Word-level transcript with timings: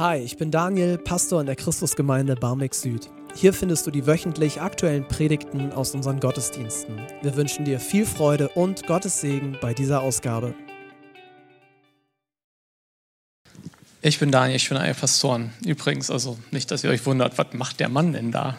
Hi, 0.00 0.16
ich 0.16 0.38
bin 0.38 0.50
Daniel, 0.50 0.96
Pastor 0.96 1.42
in 1.42 1.46
der 1.46 1.56
Christusgemeinde 1.56 2.34
Barmbek 2.34 2.74
Süd. 2.74 3.10
Hier 3.34 3.52
findest 3.52 3.86
du 3.86 3.90
die 3.90 4.06
wöchentlich 4.06 4.58
aktuellen 4.58 5.06
Predigten 5.06 5.72
aus 5.72 5.94
unseren 5.94 6.20
Gottesdiensten. 6.20 6.98
Wir 7.20 7.36
wünschen 7.36 7.66
dir 7.66 7.78
viel 7.78 8.06
Freude 8.06 8.48
und 8.48 8.86
Gottes 8.86 9.20
Segen 9.20 9.58
bei 9.60 9.74
dieser 9.74 10.00
Ausgabe. 10.00 10.54
Ich 14.00 14.18
bin 14.18 14.32
Daniel, 14.32 14.56
ich 14.56 14.70
bin 14.70 14.78
einer 14.78 14.94
Pastoren. 14.94 15.52
Übrigens, 15.66 16.10
also 16.10 16.38
nicht, 16.50 16.70
dass 16.70 16.82
ihr 16.82 16.88
euch 16.88 17.04
wundert, 17.04 17.36
was 17.36 17.48
macht 17.52 17.78
der 17.78 17.90
Mann 17.90 18.14
denn 18.14 18.32
da? 18.32 18.56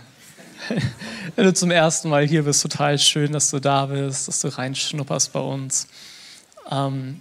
Wenn 1.36 1.46
du 1.46 1.56
zum 1.56 1.72
ersten 1.72 2.10
Mal 2.10 2.28
hier 2.28 2.44
bist, 2.44 2.62
total 2.62 3.00
schön, 3.00 3.32
dass 3.32 3.50
du 3.50 3.60
da 3.60 3.88
bist, 3.88 4.28
dass 4.28 4.42
du 4.42 4.56
reinschnupperst 4.56 5.34
bei 5.34 5.40
uns. 5.40 5.88
Ähm, 6.70 7.20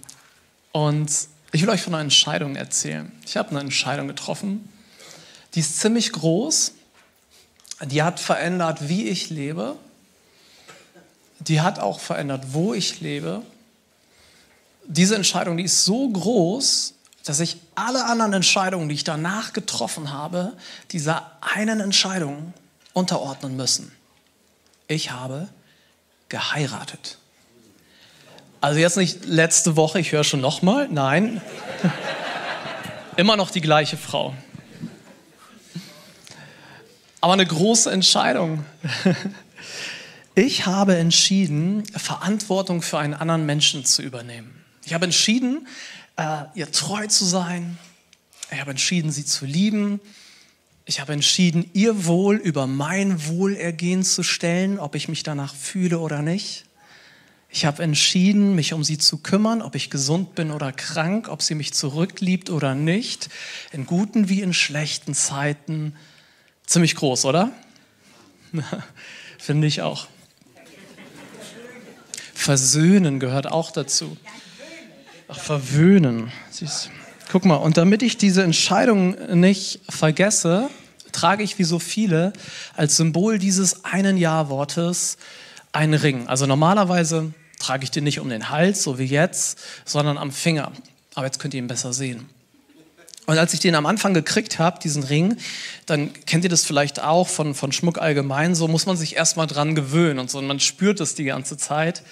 und 0.73 1.09
ich 1.51 1.61
will 1.61 1.69
euch 1.69 1.81
von 1.81 1.93
einer 1.93 2.03
Entscheidung 2.03 2.55
erzählen. 2.55 3.11
Ich 3.25 3.37
habe 3.37 3.49
eine 3.49 3.59
Entscheidung 3.59 4.07
getroffen, 4.07 4.69
die 5.53 5.59
ist 5.59 5.79
ziemlich 5.79 6.11
groß, 6.11 6.73
die 7.85 8.03
hat 8.03 8.19
verändert, 8.19 8.87
wie 8.87 9.09
ich 9.09 9.29
lebe, 9.29 9.75
die 11.39 11.61
hat 11.61 11.79
auch 11.79 11.99
verändert, 11.99 12.53
wo 12.53 12.73
ich 12.73 13.01
lebe. 13.01 13.41
Diese 14.85 15.15
Entscheidung, 15.15 15.57
die 15.57 15.63
ist 15.63 15.83
so 15.83 16.09
groß, 16.09 16.93
dass 17.25 17.39
ich 17.39 17.57
alle 17.75 18.05
anderen 18.05 18.33
Entscheidungen, 18.33 18.89
die 18.89 18.95
ich 18.95 19.03
danach 19.03 19.53
getroffen 19.53 20.11
habe, 20.11 20.53
dieser 20.91 21.37
einen 21.41 21.79
Entscheidung 21.79 22.53
unterordnen 22.93 23.55
müssen. 23.55 23.91
Ich 24.87 25.11
habe 25.11 25.49
geheiratet. 26.29 27.17
Also 28.61 28.79
jetzt 28.79 28.95
nicht 28.95 29.25
letzte 29.25 29.75
Woche, 29.75 29.99
ich 29.99 30.11
höre 30.11 30.23
schon 30.23 30.39
nochmal, 30.39 30.87
nein. 30.91 31.41
Immer 33.17 33.35
noch 33.35 33.49
die 33.49 33.59
gleiche 33.59 33.97
Frau. 33.97 34.35
Aber 37.21 37.33
eine 37.33 37.45
große 37.45 37.91
Entscheidung. 37.91 38.63
Ich 40.33 40.65
habe 40.65 40.95
entschieden, 40.95 41.83
Verantwortung 41.87 42.81
für 42.81 42.97
einen 42.97 43.13
anderen 43.13 43.45
Menschen 43.45 43.83
zu 43.83 44.01
übernehmen. 44.01 44.63
Ich 44.85 44.93
habe 44.93 45.03
entschieden, 45.03 45.67
äh, 46.15 46.43
ihr 46.55 46.71
treu 46.71 47.05
zu 47.07 47.25
sein. 47.25 47.77
Ich 48.49 48.61
habe 48.61 48.71
entschieden, 48.71 49.11
sie 49.11 49.25
zu 49.25 49.45
lieben. 49.45 49.99
Ich 50.85 51.01
habe 51.01 51.11
entschieden, 51.11 51.69
ihr 51.73 52.05
Wohl 52.05 52.37
über 52.37 52.65
mein 52.65 53.27
Wohlergehen 53.27 54.03
zu 54.03 54.23
stellen, 54.23 54.79
ob 54.79 54.95
ich 54.95 55.09
mich 55.09 55.23
danach 55.23 55.53
fühle 55.53 55.99
oder 55.99 56.21
nicht. 56.21 56.63
Ich 57.53 57.65
habe 57.65 57.83
entschieden, 57.83 58.55
mich 58.55 58.71
um 58.71 58.81
sie 58.85 58.97
zu 58.97 59.17
kümmern, 59.17 59.61
ob 59.61 59.75
ich 59.75 59.89
gesund 59.89 60.35
bin 60.35 60.51
oder 60.51 60.71
krank, 60.71 61.27
ob 61.27 61.41
sie 61.41 61.53
mich 61.53 61.73
zurückliebt 61.73 62.49
oder 62.49 62.75
nicht, 62.75 63.29
in 63.73 63.85
guten 63.85 64.29
wie 64.29 64.41
in 64.41 64.53
schlechten 64.53 65.13
Zeiten. 65.13 65.93
Ziemlich 66.65 66.95
groß, 66.95 67.25
oder? 67.25 67.51
Finde 69.37 69.67
ich 69.67 69.81
auch. 69.81 70.07
Versöhnen 72.33 73.19
gehört 73.19 73.51
auch 73.51 73.71
dazu. 73.71 74.15
Ach, 75.27 75.37
verwöhnen. 75.37 76.31
Siehst. 76.49 76.89
Guck 77.29 77.43
mal, 77.43 77.55
und 77.55 77.75
damit 77.75 78.01
ich 78.01 78.17
diese 78.17 78.43
Entscheidung 78.43 79.39
nicht 79.39 79.81
vergesse, 79.89 80.69
trage 81.11 81.43
ich 81.43 81.59
wie 81.59 81.65
so 81.65 81.79
viele 81.79 82.31
als 82.77 82.95
Symbol 82.95 83.39
dieses 83.39 83.83
einen 83.83 84.15
Ja-Wortes 84.15 85.17
einen 85.73 85.93
Ring. 85.93 86.27
Also 86.27 86.45
normalerweise 86.45 87.33
trage 87.61 87.83
ich 87.83 87.91
den 87.91 88.03
nicht 88.03 88.19
um 88.19 88.29
den 88.29 88.49
Hals, 88.49 88.83
so 88.83 88.99
wie 88.99 89.05
jetzt, 89.05 89.59
sondern 89.85 90.17
am 90.17 90.31
Finger. 90.31 90.71
Aber 91.15 91.25
jetzt 91.25 91.39
könnt 91.39 91.53
ihr 91.53 91.59
ihn 91.59 91.67
besser 91.67 91.93
sehen. 91.93 92.29
Und 93.27 93.37
als 93.37 93.53
ich 93.53 93.59
den 93.59 93.75
am 93.75 93.85
Anfang 93.85 94.13
gekriegt 94.13 94.59
habe, 94.59 94.79
diesen 94.79 95.03
Ring, 95.03 95.37
dann 95.85 96.11
kennt 96.25 96.43
ihr 96.43 96.49
das 96.49 96.65
vielleicht 96.65 97.01
auch 97.01 97.27
von, 97.27 97.53
von 97.53 97.71
Schmuck 97.71 97.99
allgemein, 97.99 98.55
so 98.55 98.67
muss 98.67 98.85
man 98.85 98.97
sich 98.97 99.15
erstmal 99.15 99.47
dran 99.47 99.75
gewöhnen 99.75 100.19
und 100.19 100.29
so. 100.29 100.39
Und 100.39 100.47
man 100.47 100.59
spürt 100.59 100.99
es 100.99 101.15
die 101.15 101.23
ganze 101.23 101.55
Zeit. 101.55 102.03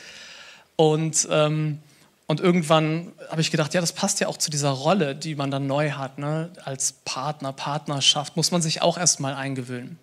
Und, 0.75 1.27
ähm, 1.29 1.79
und 2.27 2.39
irgendwann 2.39 3.11
habe 3.29 3.41
ich 3.41 3.51
gedacht, 3.51 3.73
ja, 3.73 3.81
das 3.81 3.91
passt 3.91 4.19
ja 4.19 4.27
auch 4.27 4.37
zu 4.37 4.49
dieser 4.51 4.69
Rolle, 4.69 5.15
die 5.15 5.35
man 5.35 5.51
dann 5.51 5.67
neu 5.67 5.91
hat, 5.91 6.19
ne? 6.19 6.51
als 6.63 6.93
Partner, 7.03 7.51
Partnerschaft, 7.51 8.37
muss 8.37 8.51
man 8.51 8.61
sich 8.61 8.81
auch 8.81 8.97
erstmal 8.97 9.33
eingewöhnen. 9.33 9.97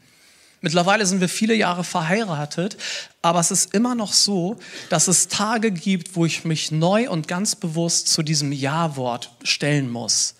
Mittlerweile 0.60 1.04
sind 1.06 1.20
wir 1.20 1.28
viele 1.28 1.54
Jahre 1.54 1.84
verheiratet, 1.84 2.76
aber 3.22 3.40
es 3.40 3.50
ist 3.50 3.74
immer 3.74 3.94
noch 3.94 4.12
so, 4.12 4.56
dass 4.88 5.06
es 5.06 5.28
Tage 5.28 5.70
gibt, 5.70 6.16
wo 6.16 6.24
ich 6.24 6.44
mich 6.44 6.70
neu 6.70 7.10
und 7.10 7.28
ganz 7.28 7.54
bewusst 7.54 8.08
zu 8.08 8.22
diesem 8.22 8.52
Ja-Wort 8.52 9.30
stellen 9.42 9.90
muss. 9.90 10.34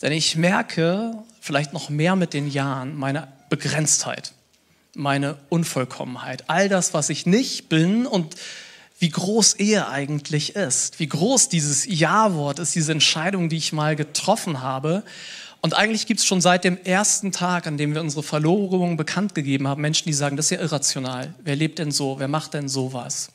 Denn 0.00 0.12
ich 0.12 0.36
merke, 0.36 1.14
vielleicht 1.40 1.72
noch 1.72 1.88
mehr 1.88 2.14
mit 2.14 2.32
den 2.32 2.48
Jahren, 2.48 2.96
meine 2.96 3.28
Begrenztheit, 3.48 4.32
meine 4.94 5.36
Unvollkommenheit, 5.48 6.44
all 6.48 6.68
das, 6.68 6.94
was 6.94 7.08
ich 7.08 7.26
nicht 7.26 7.68
bin 7.68 8.06
und 8.06 8.36
wie 9.00 9.10
groß 9.10 9.54
Ehe 9.54 9.88
eigentlich 9.88 10.56
ist, 10.56 10.98
wie 10.98 11.08
groß 11.08 11.48
dieses 11.48 11.84
Ja-Wort 11.86 12.58
ist, 12.58 12.74
diese 12.74 12.92
Entscheidung, 12.92 13.48
die 13.48 13.56
ich 13.56 13.72
mal 13.72 13.96
getroffen 13.96 14.60
habe 14.60 15.04
und 15.60 15.74
eigentlich 15.74 16.06
gibt 16.06 16.20
es 16.20 16.26
schon 16.26 16.40
seit 16.40 16.64
dem 16.64 16.78
ersten 16.84 17.32
Tag, 17.32 17.66
an 17.66 17.76
dem 17.76 17.94
wir 17.94 18.00
unsere 18.00 18.22
Verlobung 18.22 18.96
bekannt 18.96 19.34
gegeben 19.34 19.66
haben, 19.66 19.82
Menschen, 19.82 20.04
die 20.06 20.12
sagen, 20.12 20.36
das 20.36 20.46
ist 20.46 20.50
ja 20.50 20.60
irrational. 20.60 21.34
Wer 21.42 21.56
lebt 21.56 21.78
denn 21.78 21.90
so? 21.90 22.18
Wer 22.18 22.28
macht 22.28 22.54
denn 22.54 22.68
sowas? 22.68 23.30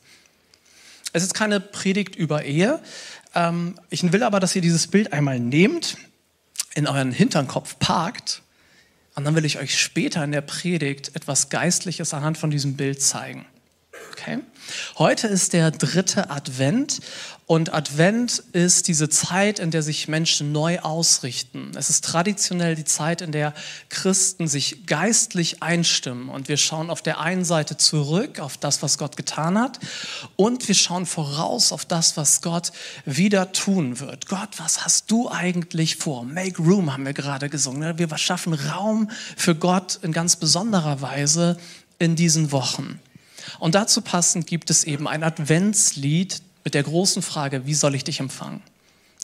Es 1.12 1.22
ist 1.22 1.34
keine 1.34 1.60
Predigt 1.60 2.16
über 2.16 2.44
Ehe. 2.44 2.80
Ähm, 3.34 3.78
ich 3.90 4.10
will 4.10 4.22
aber, 4.22 4.40
dass 4.40 4.56
ihr 4.56 4.62
dieses 4.62 4.86
Bild 4.86 5.12
einmal 5.12 5.38
nehmt, 5.38 5.96
in 6.74 6.86
euren 6.86 7.12
Hinternkopf 7.12 7.78
parkt 7.78 8.42
und 9.14 9.24
dann 9.24 9.36
will 9.36 9.44
ich 9.44 9.58
euch 9.58 9.78
später 9.78 10.24
in 10.24 10.32
der 10.32 10.40
Predigt 10.40 11.14
etwas 11.14 11.48
Geistliches 11.48 12.12
anhand 12.14 12.36
von 12.36 12.50
diesem 12.50 12.76
Bild 12.76 13.00
zeigen. 13.00 13.46
Okay? 14.12 14.38
Heute 14.98 15.26
ist 15.26 15.52
der 15.52 15.70
dritte 15.70 16.30
Advent 16.30 17.00
und 17.46 17.74
Advent 17.74 18.42
ist 18.52 18.88
diese 18.88 19.10
Zeit, 19.10 19.58
in 19.58 19.70
der 19.70 19.82
sich 19.82 20.08
Menschen 20.08 20.50
neu 20.50 20.78
ausrichten. 20.78 21.72
Es 21.76 21.90
ist 21.90 22.04
traditionell 22.04 22.74
die 22.74 22.84
Zeit, 22.84 23.20
in 23.20 23.32
der 23.32 23.52
Christen 23.90 24.48
sich 24.48 24.86
geistlich 24.86 25.62
einstimmen. 25.62 26.30
Und 26.30 26.48
wir 26.48 26.56
schauen 26.56 26.88
auf 26.88 27.02
der 27.02 27.20
einen 27.20 27.44
Seite 27.44 27.76
zurück 27.76 28.40
auf 28.40 28.56
das, 28.56 28.82
was 28.82 28.96
Gott 28.96 29.18
getan 29.18 29.58
hat. 29.58 29.78
Und 30.36 30.66
wir 30.68 30.74
schauen 30.74 31.04
voraus 31.04 31.70
auf 31.70 31.84
das, 31.84 32.16
was 32.16 32.40
Gott 32.40 32.72
wieder 33.04 33.52
tun 33.52 34.00
wird. 34.00 34.26
Gott, 34.28 34.50
was 34.56 34.86
hast 34.86 35.10
du 35.10 35.28
eigentlich 35.28 35.96
vor? 35.96 36.24
Make 36.24 36.62
room 36.62 36.94
haben 36.94 37.04
wir 37.04 37.12
gerade 37.12 37.50
gesungen. 37.50 37.98
Wir 37.98 38.16
schaffen 38.16 38.54
Raum 38.54 39.10
für 39.36 39.54
Gott 39.54 39.98
in 40.00 40.12
ganz 40.12 40.36
besonderer 40.36 41.02
Weise 41.02 41.58
in 41.98 42.16
diesen 42.16 42.52
Wochen. 42.52 43.00
Und 43.58 43.74
dazu 43.74 44.00
passend 44.00 44.46
gibt 44.46 44.70
es 44.70 44.84
eben 44.84 45.06
ein 45.08 45.22
Adventslied 45.22 46.42
mit 46.64 46.74
der 46.74 46.82
großen 46.82 47.22
Frage, 47.22 47.66
wie 47.66 47.74
soll 47.74 47.94
ich 47.94 48.04
dich 48.04 48.20
empfangen? 48.20 48.62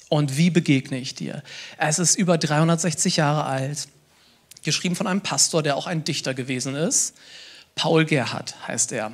Und 0.08 0.36
wie 0.36 0.50
begegne 0.50 0.98
ich 0.98 1.14
dir? 1.14 1.42
Es 1.78 1.98
ist 1.98 2.16
über 2.16 2.36
360 2.36 3.16
Jahre 3.16 3.44
alt, 3.44 3.88
geschrieben 4.62 4.96
von 4.96 5.06
einem 5.06 5.20
Pastor, 5.20 5.62
der 5.62 5.76
auch 5.76 5.86
ein 5.86 6.04
Dichter 6.04 6.34
gewesen 6.34 6.74
ist. 6.74 7.14
Paul 7.74 8.04
Gerhard 8.04 8.56
heißt 8.66 8.92
er. 8.92 9.12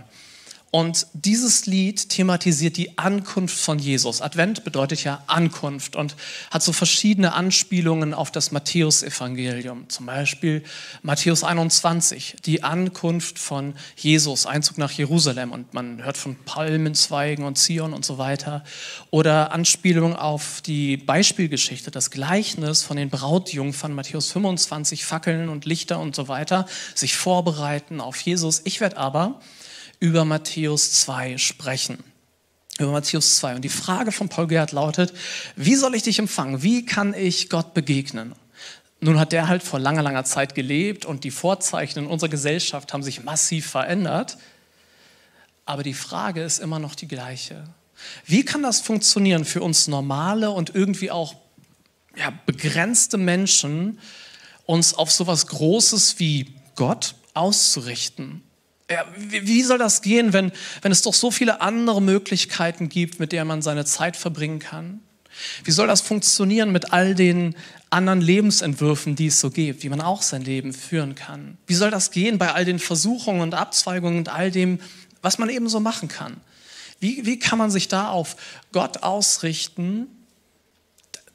Und 0.76 1.06
dieses 1.14 1.64
Lied 1.64 2.10
thematisiert 2.10 2.76
die 2.76 2.98
Ankunft 2.98 3.58
von 3.58 3.78
Jesus. 3.78 4.20
Advent 4.20 4.62
bedeutet 4.62 5.04
ja 5.04 5.22
Ankunft 5.26 5.96
und 5.96 6.16
hat 6.50 6.62
so 6.62 6.70
verschiedene 6.74 7.32
Anspielungen 7.32 8.12
auf 8.12 8.30
das 8.30 8.52
Matthäusevangelium. 8.52 9.88
Zum 9.88 10.04
Beispiel 10.04 10.62
Matthäus 11.00 11.44
21, 11.44 12.36
die 12.44 12.62
Ankunft 12.62 13.38
von 13.38 13.72
Jesus, 13.96 14.44
Einzug 14.44 14.76
nach 14.76 14.90
Jerusalem 14.90 15.50
und 15.50 15.72
man 15.72 16.04
hört 16.04 16.18
von 16.18 16.36
Palmenzweigen 16.44 17.46
und 17.46 17.56
Zion 17.56 17.94
und 17.94 18.04
so 18.04 18.18
weiter. 18.18 18.62
Oder 19.10 19.52
Anspielungen 19.52 20.14
auf 20.14 20.60
die 20.60 20.98
Beispielgeschichte, 20.98 21.90
das 21.90 22.10
Gleichnis 22.10 22.82
von 22.82 22.98
den 22.98 23.08
Brautjungfern, 23.08 23.94
Matthäus 23.94 24.30
25, 24.30 25.06
Fackeln 25.06 25.48
und 25.48 25.64
Lichter 25.64 25.98
und 26.00 26.14
so 26.14 26.28
weiter, 26.28 26.66
sich 26.94 27.16
vorbereiten 27.16 28.02
auf 28.02 28.20
Jesus. 28.20 28.60
Ich 28.64 28.82
werde 28.82 28.98
aber 28.98 29.40
über 30.00 30.24
Matthäus 30.24 30.92
2 30.92 31.38
sprechen. 31.38 31.98
Über 32.78 32.92
Matthäus 32.92 33.36
2. 33.36 33.56
Und 33.56 33.62
die 33.62 33.70
Frage 33.70 34.12
von 34.12 34.28
Paul 34.28 34.46
Gerhard 34.46 34.72
lautet, 34.72 35.12
wie 35.56 35.76
soll 35.76 35.94
ich 35.94 36.02
dich 36.02 36.18
empfangen? 36.18 36.62
Wie 36.62 36.84
kann 36.84 37.14
ich 37.14 37.48
Gott 37.48 37.72
begegnen? 37.74 38.34
Nun 39.00 39.18
hat 39.18 39.32
der 39.32 39.48
halt 39.48 39.62
vor 39.62 39.78
langer, 39.78 40.02
langer 40.02 40.24
Zeit 40.24 40.54
gelebt 40.54 41.04
und 41.04 41.24
die 41.24 41.30
Vorzeichen 41.30 42.00
in 42.00 42.06
unserer 42.06 42.30
Gesellschaft 42.30 42.92
haben 42.92 43.02
sich 43.02 43.24
massiv 43.24 43.66
verändert. 43.66 44.38
Aber 45.64 45.82
die 45.82 45.94
Frage 45.94 46.42
ist 46.42 46.58
immer 46.58 46.78
noch 46.78 46.94
die 46.94 47.08
gleiche. 47.08 47.64
Wie 48.24 48.44
kann 48.44 48.62
das 48.62 48.80
funktionieren 48.80 49.44
für 49.44 49.62
uns 49.62 49.88
normale 49.88 50.50
und 50.50 50.74
irgendwie 50.74 51.10
auch 51.10 51.34
ja, 52.16 52.32
begrenzte 52.46 53.18
Menschen, 53.18 53.98
uns 54.64 54.94
auf 54.94 55.10
sowas 55.10 55.46
Großes 55.46 56.18
wie 56.18 56.54
Gott 56.74 57.14
auszurichten? 57.34 58.45
Ja, 58.90 59.04
wie 59.16 59.62
soll 59.62 59.78
das 59.78 60.00
gehen, 60.00 60.32
wenn, 60.32 60.52
wenn 60.80 60.92
es 60.92 61.02
doch 61.02 61.14
so 61.14 61.32
viele 61.32 61.60
andere 61.60 62.00
Möglichkeiten 62.00 62.88
gibt, 62.88 63.18
mit 63.18 63.32
denen 63.32 63.48
man 63.48 63.62
seine 63.62 63.84
Zeit 63.84 64.16
verbringen 64.16 64.60
kann? 64.60 65.00
Wie 65.64 65.72
soll 65.72 65.88
das 65.88 66.00
funktionieren 66.00 66.70
mit 66.72 66.92
all 66.92 67.14
den 67.14 67.56
anderen 67.90 68.20
Lebensentwürfen, 68.20 69.16
die 69.16 69.26
es 69.26 69.40
so 69.40 69.50
gibt, 69.50 69.82
wie 69.82 69.88
man 69.88 70.00
auch 70.00 70.22
sein 70.22 70.42
Leben 70.42 70.72
führen 70.72 71.14
kann? 71.14 71.58
Wie 71.66 71.74
soll 71.74 71.90
das 71.90 72.10
gehen 72.10 72.38
bei 72.38 72.52
all 72.52 72.64
den 72.64 72.78
Versuchungen 72.78 73.40
und 73.40 73.54
Abzweigungen 73.54 74.18
und 74.18 74.28
all 74.28 74.50
dem, 74.50 74.78
was 75.20 75.38
man 75.38 75.50
eben 75.50 75.68
so 75.68 75.80
machen 75.80 76.08
kann? 76.08 76.40
Wie, 77.00 77.26
wie 77.26 77.38
kann 77.38 77.58
man 77.58 77.70
sich 77.70 77.88
da 77.88 78.08
auf 78.08 78.36
Gott 78.72 79.02
ausrichten, 79.02 80.06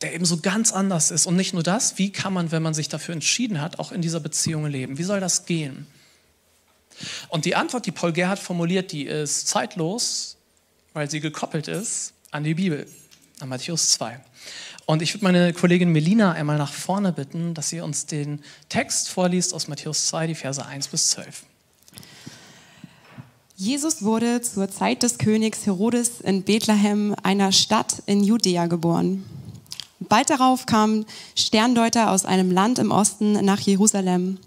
der 0.01 0.13
eben 0.13 0.25
so 0.25 0.38
ganz 0.38 0.71
anders 0.71 1.12
ist? 1.12 1.25
Und 1.25 1.36
nicht 1.36 1.54
nur 1.54 1.63
das, 1.63 1.97
wie 1.97 2.12
kann 2.12 2.33
man, 2.33 2.51
wenn 2.51 2.63
man 2.63 2.74
sich 2.74 2.89
dafür 2.89 3.13
entschieden 3.13 3.62
hat, 3.62 3.77
auch 3.77 3.92
in 3.92 4.01
dieser 4.01 4.21
Beziehung 4.21 4.65
leben? 4.65 4.97
Wie 4.97 5.04
soll 5.04 5.19
das 5.19 5.45
gehen? 5.45 5.86
Und 7.30 7.45
die 7.45 7.56
Antwort, 7.56 7.86
die 7.86 7.92
Paul 7.92 8.13
Gerhardt 8.13 8.39
formuliert, 8.39 8.92
die 8.92 9.06
ist 9.06 9.48
zeitlos, 9.48 10.38
weil 10.94 11.09
sie 11.09 11.19
gekoppelt 11.19 11.68
ist 11.68 12.13
an 12.31 12.44
die 12.44 12.53
Bibel, 12.53 12.88
an 13.39 13.50
Matthäus 13.50 13.92
2. 13.92 14.19
Und 14.86 15.01
ich 15.01 15.13
würde 15.13 15.24
meine 15.24 15.53
Kollegin 15.53 15.89
Melina 15.89 16.33
einmal 16.33 16.57
nach 16.57 16.74
vorne 16.74 17.13
bitten, 17.13 17.53
dass 17.53 17.69
sie 17.69 17.81
uns 17.81 18.06
den 18.06 18.42
Text 18.69 19.09
vorliest 19.09 19.53
aus 19.53 19.68
Matthäus 19.68 20.07
2, 20.07 20.27
die 20.27 20.36
Verse 20.36 20.65
1 20.65 20.88
bis 20.89 21.12
12. 21.12 21.45
Jesus 23.56 24.01
wurde 24.01 24.42
zur 24.42 24.71
Zeit 24.71 25.04
des 25.04 25.19
Königs 25.19 25.68
Herodes 25.68 26.19
in 26.19 26.42
Bethlehem, 26.42 27.15
einer 27.21 27.51
Stadt 27.51 28.01
in 28.07 28.24
Judäa, 28.24 28.65
geboren. 28.65 29.24
Bald 30.00 30.31
darauf 30.31 30.65
kamen 30.65 31.06
Sterndeuter 31.36 32.09
aus 32.09 32.25
einem 32.25 32.50
Land 32.50 32.80
im 32.80 32.89
Osten 32.89 33.33
nach 33.45 33.59
Jerusalem. 33.59 34.39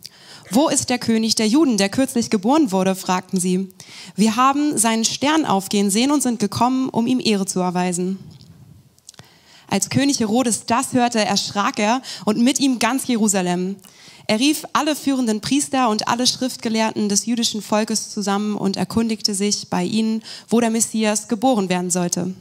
Wo 0.50 0.68
ist 0.68 0.90
der 0.90 0.98
König 0.98 1.34
der 1.34 1.48
Juden, 1.48 1.78
der 1.78 1.88
kürzlich 1.88 2.30
geboren 2.30 2.70
wurde? 2.70 2.94
fragten 2.94 3.40
sie. 3.40 3.68
Wir 4.14 4.36
haben 4.36 4.76
seinen 4.76 5.04
Stern 5.04 5.44
aufgehen 5.44 5.90
sehen 5.90 6.10
und 6.10 6.22
sind 6.22 6.38
gekommen, 6.38 6.88
um 6.90 7.06
ihm 7.06 7.20
Ehre 7.20 7.46
zu 7.46 7.60
erweisen. 7.60 8.18
Als 9.68 9.90
König 9.90 10.20
Herodes 10.20 10.66
das 10.66 10.92
hörte, 10.92 11.24
erschrak 11.24 11.78
er 11.78 12.02
und 12.24 12.38
mit 12.38 12.60
ihm 12.60 12.78
ganz 12.78 13.06
Jerusalem. 13.06 13.76
Er 14.26 14.38
rief 14.38 14.64
alle 14.72 14.96
führenden 14.96 15.40
Priester 15.40 15.88
und 15.88 16.08
alle 16.08 16.26
Schriftgelehrten 16.26 17.08
des 17.08 17.26
jüdischen 17.26 17.60
Volkes 17.60 18.10
zusammen 18.10 18.56
und 18.56 18.76
erkundigte 18.76 19.34
sich 19.34 19.68
bei 19.68 19.84
ihnen, 19.84 20.22
wo 20.48 20.60
der 20.60 20.70
Messias 20.70 21.28
geboren 21.28 21.68
werden 21.68 21.90
sollte. 21.90 22.34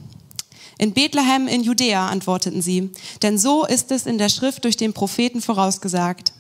In 0.78 0.94
Bethlehem 0.94 1.48
in 1.48 1.64
Judäa, 1.64 2.08
antworteten 2.08 2.62
sie, 2.62 2.92
denn 3.22 3.38
so 3.38 3.66
ist 3.66 3.92
es 3.92 4.06
in 4.06 4.18
der 4.18 4.30
Schrift 4.30 4.64
durch 4.64 4.78
den 4.78 4.94
Propheten 4.94 5.42
vorausgesagt. 5.42 6.34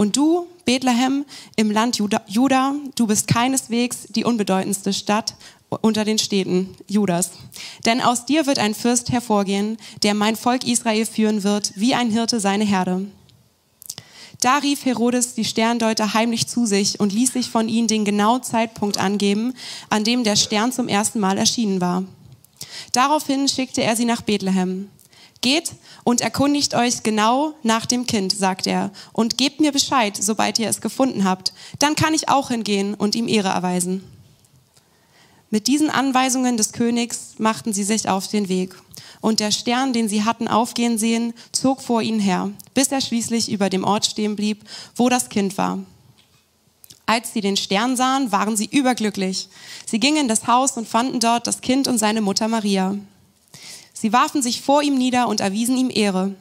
Und 0.00 0.16
du, 0.16 0.46
Bethlehem, 0.64 1.26
im 1.56 1.70
Land 1.70 1.98
Juda, 1.98 2.22
Juda, 2.26 2.74
du 2.94 3.06
bist 3.06 3.28
keineswegs 3.28 4.06
die 4.08 4.24
unbedeutendste 4.24 4.94
Stadt 4.94 5.34
unter 5.68 6.06
den 6.06 6.16
Städten 6.16 6.74
Judas. 6.88 7.32
Denn 7.84 8.00
aus 8.00 8.24
dir 8.24 8.46
wird 8.46 8.58
ein 8.58 8.74
Fürst 8.74 9.12
hervorgehen, 9.12 9.76
der 10.02 10.14
mein 10.14 10.36
Volk 10.36 10.66
Israel 10.66 11.04
führen 11.04 11.42
wird, 11.42 11.74
wie 11.76 11.94
ein 11.94 12.08
Hirte 12.10 12.40
seine 12.40 12.64
Herde. 12.64 13.08
Da 14.40 14.56
rief 14.56 14.86
Herodes 14.86 15.34
die 15.34 15.44
Sterndeuter 15.44 16.14
heimlich 16.14 16.48
zu 16.48 16.64
sich 16.64 16.98
und 16.98 17.12
ließ 17.12 17.34
sich 17.34 17.50
von 17.50 17.68
ihnen 17.68 17.86
den 17.86 18.06
genauen 18.06 18.42
Zeitpunkt 18.42 18.96
angeben, 18.96 19.52
an 19.90 20.02
dem 20.02 20.24
der 20.24 20.36
Stern 20.36 20.72
zum 20.72 20.88
ersten 20.88 21.20
Mal 21.20 21.36
erschienen 21.36 21.82
war. 21.82 22.04
Daraufhin 22.92 23.48
schickte 23.48 23.82
er 23.82 23.96
sie 23.96 24.06
nach 24.06 24.22
Bethlehem. 24.22 24.88
Geht 25.42 25.72
und 26.04 26.20
erkundigt 26.20 26.74
euch 26.74 27.02
genau 27.02 27.54
nach 27.62 27.86
dem 27.86 28.06
Kind, 28.06 28.32
sagt 28.32 28.66
er, 28.66 28.90
und 29.12 29.38
gebt 29.38 29.60
mir 29.60 29.72
Bescheid, 29.72 30.16
sobald 30.18 30.58
ihr 30.58 30.68
es 30.68 30.80
gefunden 30.80 31.24
habt. 31.24 31.52
Dann 31.78 31.96
kann 31.96 32.14
ich 32.14 32.28
auch 32.28 32.48
hingehen 32.48 32.94
und 32.94 33.14
ihm 33.14 33.28
Ehre 33.28 33.48
erweisen. 33.48 34.04
Mit 35.50 35.66
diesen 35.66 35.90
Anweisungen 35.90 36.56
des 36.56 36.72
Königs 36.72 37.34
machten 37.38 37.72
sie 37.72 37.84
sich 37.84 38.08
auf 38.08 38.28
den 38.28 38.48
Weg 38.48 38.76
und 39.20 39.40
der 39.40 39.50
Stern, 39.50 39.92
den 39.92 40.08
sie 40.08 40.24
hatten 40.24 40.48
aufgehen 40.48 40.98
sehen, 40.98 41.34
zog 41.52 41.82
vor 41.82 42.02
ihnen 42.02 42.20
her, 42.20 42.50
bis 42.74 42.88
er 42.88 43.00
schließlich 43.00 43.50
über 43.50 43.68
dem 43.68 43.84
Ort 43.84 44.06
stehen 44.06 44.36
blieb, 44.36 44.64
wo 44.96 45.08
das 45.08 45.28
Kind 45.28 45.58
war. 45.58 45.78
Als 47.06 47.32
sie 47.32 47.40
den 47.40 47.56
Stern 47.56 47.96
sahen, 47.96 48.30
waren 48.30 48.56
sie 48.56 48.66
überglücklich. 48.66 49.48
Sie 49.84 49.98
gingen 49.98 50.18
in 50.18 50.28
das 50.28 50.46
Haus 50.46 50.76
und 50.76 50.86
fanden 50.86 51.18
dort 51.18 51.46
das 51.46 51.60
Kind 51.60 51.88
und 51.88 51.98
seine 51.98 52.20
Mutter 52.20 52.46
Maria. 52.46 52.96
Sie 54.00 54.12
warfen 54.12 54.42
sich 54.42 54.62
vor 54.62 54.82
ihm 54.82 54.96
nieder 54.96 55.28
und 55.28 55.40
erwiesen 55.40 55.76
ihm 55.76 55.90
Ehre. 55.92 56.34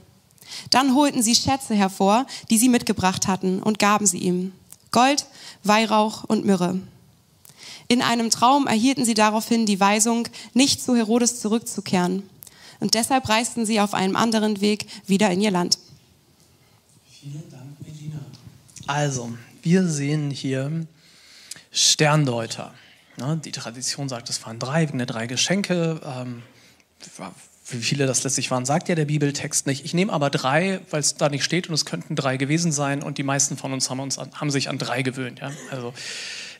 Dann 0.70 0.96
holten 0.96 1.22
sie 1.22 1.36
Schätze 1.36 1.76
hervor, 1.76 2.26
die 2.50 2.58
sie 2.58 2.70
mitgebracht 2.70 3.28
hatten, 3.28 3.62
und 3.62 3.80
gaben 3.80 4.06
sie 4.06 4.20
ihm. 4.20 4.54
Gold, 4.92 5.26
Weihrauch 5.64 6.24
und 6.24 6.46
Myrrhe. 6.46 6.80
In 7.88 8.02
einem 8.02 8.30
Traum 8.30 8.68
erhielten 8.68 9.06
sie 9.06 9.14
daraufhin 9.14 9.66
die 9.66 9.80
Weisung, 9.80 10.28
nicht 10.54 10.82
zu 10.82 10.96
Herodes 10.96 11.40
zurückzukehren 11.42 12.24
und 12.80 12.94
deshalb 12.94 13.28
reisten 13.30 13.66
sie 13.66 13.80
auf 13.80 13.94
einem 13.94 14.16
anderen 14.16 14.62
Weg 14.62 14.88
wieder 15.06 15.30
in 15.32 15.42
ihr 15.42 15.52
Land. 15.52 15.78
Vielen 17.20 17.50
Dank, 17.50 17.76
Medina. 17.86 18.20
Also, 18.88 19.34
wir 19.62 19.86
sehen 19.88 20.32
hier 20.32 20.88
Sterndeuter. 21.72 22.74
Die 23.44 23.52
Tradition 23.52 24.08
sagt, 24.08 24.30
es 24.30 24.46
waren 24.46 24.60
drei, 24.60 24.88
wegen 24.88 24.98
der 24.98 25.08
drei 25.08 25.28
Geschenke. 25.28 26.00
Wie 27.72 27.82
viele 27.82 28.06
das 28.06 28.24
letztlich 28.24 28.50
waren, 28.52 28.66
sagt 28.66 28.90
ja 28.90 28.96
der 28.96 29.06
Bibeltext 29.06 29.68
nicht. 29.68 29.86
Ich 29.86 29.94
nehme 29.94 30.12
aber 30.12 30.30
drei, 30.30 30.82
weil 30.90 31.00
es 31.00 31.16
da 31.16 31.30
nicht 31.30 31.44
steht 31.44 31.68
und 31.68 31.74
es 31.74 31.86
könnten 31.86 32.16
drei 32.16 32.38
gewesen 32.38 32.72
sein 32.72 33.04
und 33.04 33.18
die 33.18 33.24
meisten 33.24 33.58
von 33.58 33.74
uns 33.74 33.90
haben, 33.90 34.00
uns 34.00 34.18
an, 34.18 34.32
haben 34.34 34.50
sich 34.50 34.70
an 34.70 34.78
drei 34.78 35.02
gewöhnt. 35.02 35.40
Ja? 35.40 35.52
Also, 35.72 35.94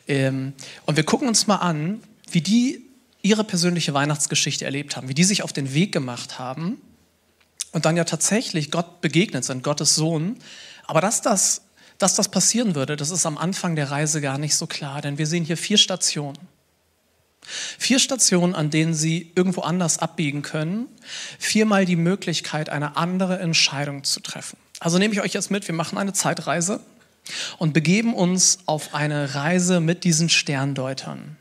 ähm, 0.08 0.52
und 0.86 0.96
wir 0.96 1.04
gucken 1.04 1.28
uns 1.28 1.46
mal 1.46 1.56
an, 1.56 2.00
wie 2.30 2.40
die 2.40 2.84
ihre 3.22 3.44
persönliche 3.44 3.94
Weihnachtsgeschichte 3.94 4.64
erlebt 4.64 4.96
haben, 4.96 5.08
wie 5.08 5.14
die 5.14 5.24
sich 5.24 5.42
auf 5.42 5.52
den 5.52 5.74
Weg 5.74 5.92
gemacht 5.92 6.38
haben 6.38 6.80
und 7.72 7.84
dann 7.84 7.96
ja 7.96 8.04
tatsächlich 8.04 8.70
Gott 8.70 9.00
begegnet 9.00 9.44
sind, 9.44 9.62
Gottes 9.62 9.94
Sohn. 9.94 10.36
Aber 10.86 11.00
dass 11.00 11.22
das, 11.22 11.62
dass 11.98 12.14
das 12.14 12.28
passieren 12.28 12.74
würde, 12.74 12.96
das 12.96 13.10
ist 13.10 13.26
am 13.26 13.38
Anfang 13.38 13.76
der 13.76 13.90
Reise 13.90 14.20
gar 14.20 14.38
nicht 14.38 14.56
so 14.56 14.66
klar, 14.66 15.02
denn 15.02 15.18
wir 15.18 15.26
sehen 15.26 15.44
hier 15.44 15.56
vier 15.56 15.78
Stationen. 15.78 16.38
Vier 17.78 17.98
Stationen, 17.98 18.54
an 18.54 18.70
denen 18.70 18.94
Sie 18.94 19.32
irgendwo 19.34 19.62
anders 19.62 19.98
abbiegen 19.98 20.42
können. 20.42 20.86
Viermal 21.38 21.84
die 21.84 21.96
Möglichkeit, 21.96 22.68
eine 22.68 22.96
andere 22.96 23.38
Entscheidung 23.38 24.04
zu 24.04 24.20
treffen. 24.20 24.56
Also 24.78 24.98
nehme 24.98 25.12
ich 25.12 25.20
euch 25.20 25.34
jetzt 25.34 25.50
mit, 25.50 25.66
wir 25.68 25.74
machen 25.74 25.98
eine 25.98 26.12
Zeitreise 26.12 26.80
und 27.58 27.74
begeben 27.74 28.14
uns 28.14 28.60
auf 28.66 28.94
eine 28.94 29.34
Reise 29.34 29.80
mit 29.80 30.04
diesen 30.04 30.28
Sterndeutern. 30.28 31.36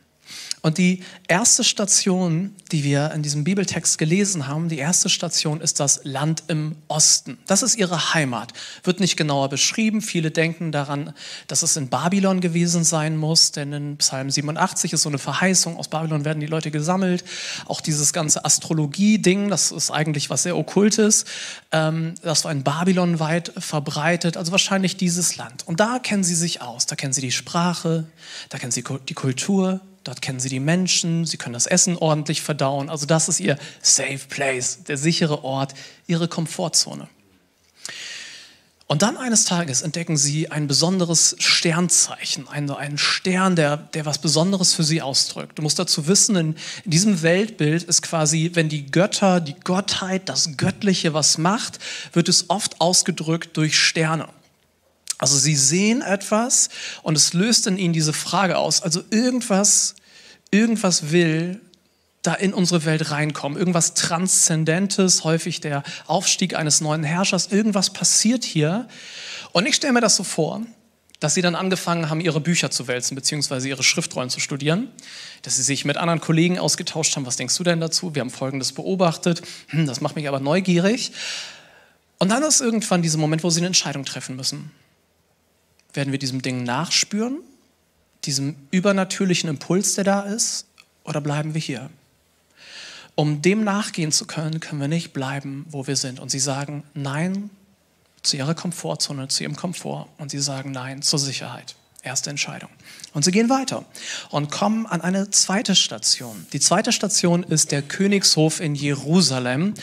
Und 0.62 0.78
die 0.78 1.04
erste 1.28 1.64
Station, 1.64 2.54
die 2.72 2.84
wir 2.84 3.12
in 3.12 3.24
diesem 3.24 3.46
Bibeltext 3.46 3.98
gelesen 3.98 4.48
haben, 4.48 4.68
die 4.68 4.78
erste 4.78 5.08
Station 5.08 5.62
ist 5.62 5.80
das 5.80 6.02
Land 6.04 6.44
im 6.48 6.76
Osten. 6.90 7.38
Das 7.48 7.64
ist 7.64 7.76
ihre 7.76 8.14
Heimat. 8.14 8.52
Wird 8.84 9.00
nicht 9.00 9.16
genauer 9.16 9.48
beschrieben. 9.48 10.02
Viele 10.02 10.32
denken 10.32 10.74
daran, 10.74 11.14
dass 11.48 11.64
es 11.64 11.78
in 11.78 11.88
Babylon 11.88 12.42
gewesen 12.42 12.84
sein 12.84 13.16
muss, 13.16 13.54
denn 13.54 13.72
in 13.72 13.98
Psalm 13.98 14.30
87 14.30 14.92
ist 14.92 15.04
so 15.04 15.10
eine 15.10 15.18
Verheißung, 15.18 15.78
aus 15.78 15.88
Babylon 15.88 16.26
werden 16.26 16.42
die 16.42 16.46
Leute 16.46 16.72
gesammelt. 16.72 17.24
Auch 17.66 17.80
dieses 17.80 18.12
ganze 18.12 18.44
Astrologie-Ding, 18.44 19.50
das 19.50 19.72
ist 19.72 19.92
eigentlich 19.92 20.30
was 20.30 20.44
sehr 20.44 20.58
Okkultes, 20.58 21.24
ähm, 21.72 22.16
das 22.22 22.44
war 22.44 22.52
in 22.52 22.64
Babylon 22.64 23.20
weit 23.20 23.54
verbreitet, 23.58 24.36
also 24.36 24.52
wahrscheinlich 24.52 24.98
dieses 24.98 25.38
Land. 25.38 25.66
Und 25.68 25.80
da 25.80 26.00
kennen 26.00 26.24
sie 26.24 26.36
sich 26.36 26.62
aus. 26.62 26.86
Da 26.86 26.96
kennen 26.96 27.14
sie 27.14 27.22
die 27.22 27.32
Sprache, 27.32 28.06
da 28.50 28.58
kennen 28.58 28.72
sie 28.72 28.84
die 29.08 29.14
Kultur, 29.14 29.82
Dort 30.10 30.24
kennen 30.24 30.40
sie 30.40 30.50
die 30.50 30.60
Menschen, 30.60 31.28
sie 31.28 31.38
können 31.38 31.54
das 31.54 31.68
Essen 31.68 31.96
ordentlich 31.96 32.42
verdauen. 32.42 32.90
Also 32.90 33.06
das 33.06 33.30
ist 33.30 33.40
ihr 33.40 33.60
Safe 33.84 34.18
Place, 34.28 34.80
der 34.88 34.98
sichere 34.98 35.44
Ort, 35.44 35.76
ihre 36.08 36.28
Komfortzone. 36.28 37.08
Und 38.88 39.04
dann 39.04 39.18
eines 39.18 39.46
Tages 39.46 39.84
entdecken 39.84 40.18
sie 40.18 40.50
ein 40.50 40.66
besonderes 40.66 41.36
Sternzeichen, 41.38 42.48
einen, 42.48 42.98
Stern, 42.98 43.56
der, 43.56 43.78
der 43.78 44.08
was 44.08 44.18
Besonderes 44.18 44.74
für 44.74 44.84
sie 44.84 45.04
ausdrückt. 45.04 45.60
Du 45.60 45.62
musst 45.62 45.78
dazu 45.78 46.08
wissen, 46.08 46.36
in, 46.36 46.56
in 46.86 46.90
diesem 46.90 47.22
Weltbild 47.22 47.84
ist 47.84 48.02
quasi, 48.02 48.50
wenn 48.56 48.68
die 48.68 48.88
Götter, 48.88 49.40
die 49.40 49.60
Gottheit, 49.64 50.28
das 50.28 50.58
Göttliche 50.58 51.14
was 51.14 51.38
macht, 51.38 51.78
wird 52.14 52.30
es 52.30 52.50
oft 52.50 52.82
ausgedrückt 52.82 53.56
durch 53.58 53.78
Sterne. 53.78 54.28
Also 55.20 55.38
sie 55.38 55.56
sehen 55.56 56.02
etwas 56.02 56.70
und 57.04 57.16
es 57.16 57.34
löst 57.34 57.68
in 57.68 57.78
ihnen 57.78 57.94
diese 57.94 58.14
Frage 58.14 58.58
aus. 58.58 58.82
Also 58.82 59.04
irgendwas, 59.12 59.96
irgendwas 60.52 61.12
will 61.12 61.62
da 62.22 62.34
in 62.34 62.54
unsere 62.54 62.86
Welt 62.86 63.12
reinkommen. 63.12 63.58
Irgendwas 63.58 63.94
Transzendentes, 63.94 65.24
häufig 65.24 65.62
der 65.62 65.84
Aufstieg 66.06 66.56
eines 66.56 66.82
neuen 66.82 67.04
Herrschers. 67.04 67.48
Irgendwas 67.48 67.92
passiert 67.92 68.44
hier. 68.44 68.88
Und 69.52 69.66
ich 69.66 69.76
stelle 69.76 69.94
mir 69.94 70.02
das 70.02 70.16
so 70.16 70.24
vor, 70.24 70.62
dass 71.20 71.34
sie 71.34 71.42
dann 71.42 71.56
angefangen 71.56 72.10
haben, 72.10 72.22
ihre 72.22 72.40
Bücher 72.40 72.72
zu 72.72 72.88
wälzen, 72.88 73.16
beziehungsweise 73.16 73.68
ihre 73.68 73.84
Schriftrollen 73.84 74.30
zu 74.30 74.40
studieren, 74.40 74.90
dass 75.42 75.56
sie 75.56 75.64
sich 75.64 75.86
mit 75.86 75.98
anderen 75.98 76.22
Kollegen 76.22 76.60
ausgetauscht 76.60 77.16
haben. 77.16 77.26
Was 77.26 77.36
denkst 77.36 77.58
du 77.58 77.64
denn 77.64 77.80
dazu? 77.80 78.16
Wir 78.16 78.22
haben 78.22 78.30
Folgendes 78.30 78.74
beobachtet. 78.74 79.42
Hm, 79.68 79.86
das 79.86 80.02
macht 80.02 80.16
mich 80.16 80.28
aber 80.28 80.40
neugierig. 80.40 81.12
Und 82.20 82.30
dann 82.30 82.44
ist 82.44 82.62
irgendwann 82.62 83.02
dieser 83.02 83.18
Moment, 83.18 83.44
wo 83.44 83.50
sie 83.50 83.60
eine 83.60 83.68
Entscheidung 83.68 84.06
treffen 84.06 84.36
müssen. 84.36 84.72
Werden 85.94 86.12
wir 86.12 86.20
diesem 86.20 86.42
Ding 86.42 86.64
nachspüren, 86.64 87.40
diesem 88.26 88.56
übernatürlichen 88.72 89.50
Impuls, 89.50 89.96
der 89.96 90.04
da 90.04 90.22
ist, 90.22 90.66
oder 91.04 91.22
bleiben 91.22 91.54
wir 91.54 91.62
hier? 91.62 91.90
um 93.20 93.42
dem 93.42 93.66
nachgehen 93.66 94.14
zu 94.14 94.26
können, 94.26 94.62
können 94.62 94.80
wir 94.80 94.88
nicht 94.88 95.12
bleiben, 95.12 95.66
wo 95.70 95.88
wir 95.88 95.98
sind. 95.98 96.22
Und 96.22 96.32
sie 96.32 96.40
sagen 96.40 96.86
Nein 96.94 97.50
zu 98.24 98.38
ihrer 98.38 98.56
Komfortzone, 98.56 99.28
zu 99.28 99.44
ihrem 99.44 99.58
Komfort. 99.58 100.08
Und 100.18 100.32
sie 100.32 100.40
sagen 100.40 100.72
Nein 100.72 101.02
zur 101.02 101.20
Sicherheit. 101.20 101.76
Erste 102.02 102.30
Entscheidung. 102.30 102.70
Und 103.14 103.26
sie 103.26 103.32
gehen 103.32 103.50
weiter 103.50 103.84
und 104.30 104.52
kommen 104.52 104.86
an 104.86 105.02
eine 105.02 105.30
zweite 105.32 105.76
Station. 105.76 106.48
Die 106.54 106.62
zweite 106.62 106.94
Station 106.94 107.44
ist 107.44 107.74
der 107.74 107.82
Königshof 107.82 108.62
in 108.62 108.74
Jerusalem. 108.74 109.74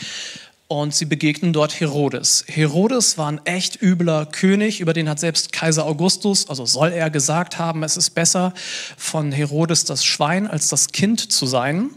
Und 0.69 0.93
sie 0.93 1.05
begegnen 1.05 1.53
dort 1.53 1.79
Herodes. 1.79 2.43
Herodes 2.47 3.17
war 3.17 3.31
ein 3.31 3.39
echt 3.45 3.81
übler 3.81 4.25
König, 4.25 4.81
über 4.81 4.91
den 4.91 5.07
hat 5.07 5.17
selbst 5.17 5.53
Kaiser 5.53 5.85
Augustus, 5.85 6.49
also 6.49 6.65
soll 6.65 6.91
er 6.91 7.09
gesagt 7.09 7.57
haben, 7.57 7.83
es 7.83 7.95
ist 7.95 8.09
besser 8.09 8.53
von 8.97 9.31
Herodes 9.31 9.85
das 9.85 10.03
Schwein 10.03 10.45
als 10.45 10.67
das 10.67 10.89
Kind 10.89 11.31
zu 11.31 11.45
sein. 11.45 11.91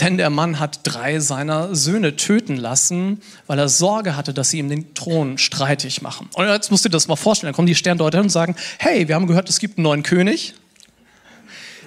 Denn 0.00 0.18
der 0.18 0.30
Mann 0.30 0.60
hat 0.60 0.80
drei 0.84 1.18
seiner 1.18 1.74
Söhne 1.74 2.16
töten 2.16 2.56
lassen, 2.56 3.20
weil 3.48 3.58
er 3.58 3.68
Sorge 3.68 4.16
hatte, 4.16 4.32
dass 4.32 4.50
sie 4.50 4.58
ihm 4.58 4.68
den 4.68 4.94
Thron 4.94 5.36
streitig 5.36 6.00
machen. 6.00 6.28
Und 6.34 6.46
jetzt 6.46 6.70
musst 6.70 6.84
du 6.84 6.88
dir 6.88 6.94
das 6.94 7.08
mal 7.08 7.16
vorstellen. 7.16 7.48
Dann 7.48 7.56
kommen 7.56 7.66
die 7.66 7.74
Sterndeuter 7.74 8.20
und 8.20 8.30
sagen, 8.30 8.54
hey, 8.78 9.08
wir 9.08 9.16
haben 9.16 9.26
gehört, 9.26 9.48
es 9.48 9.58
gibt 9.58 9.78
einen 9.78 9.84
neuen 9.84 10.02
König. 10.02 10.54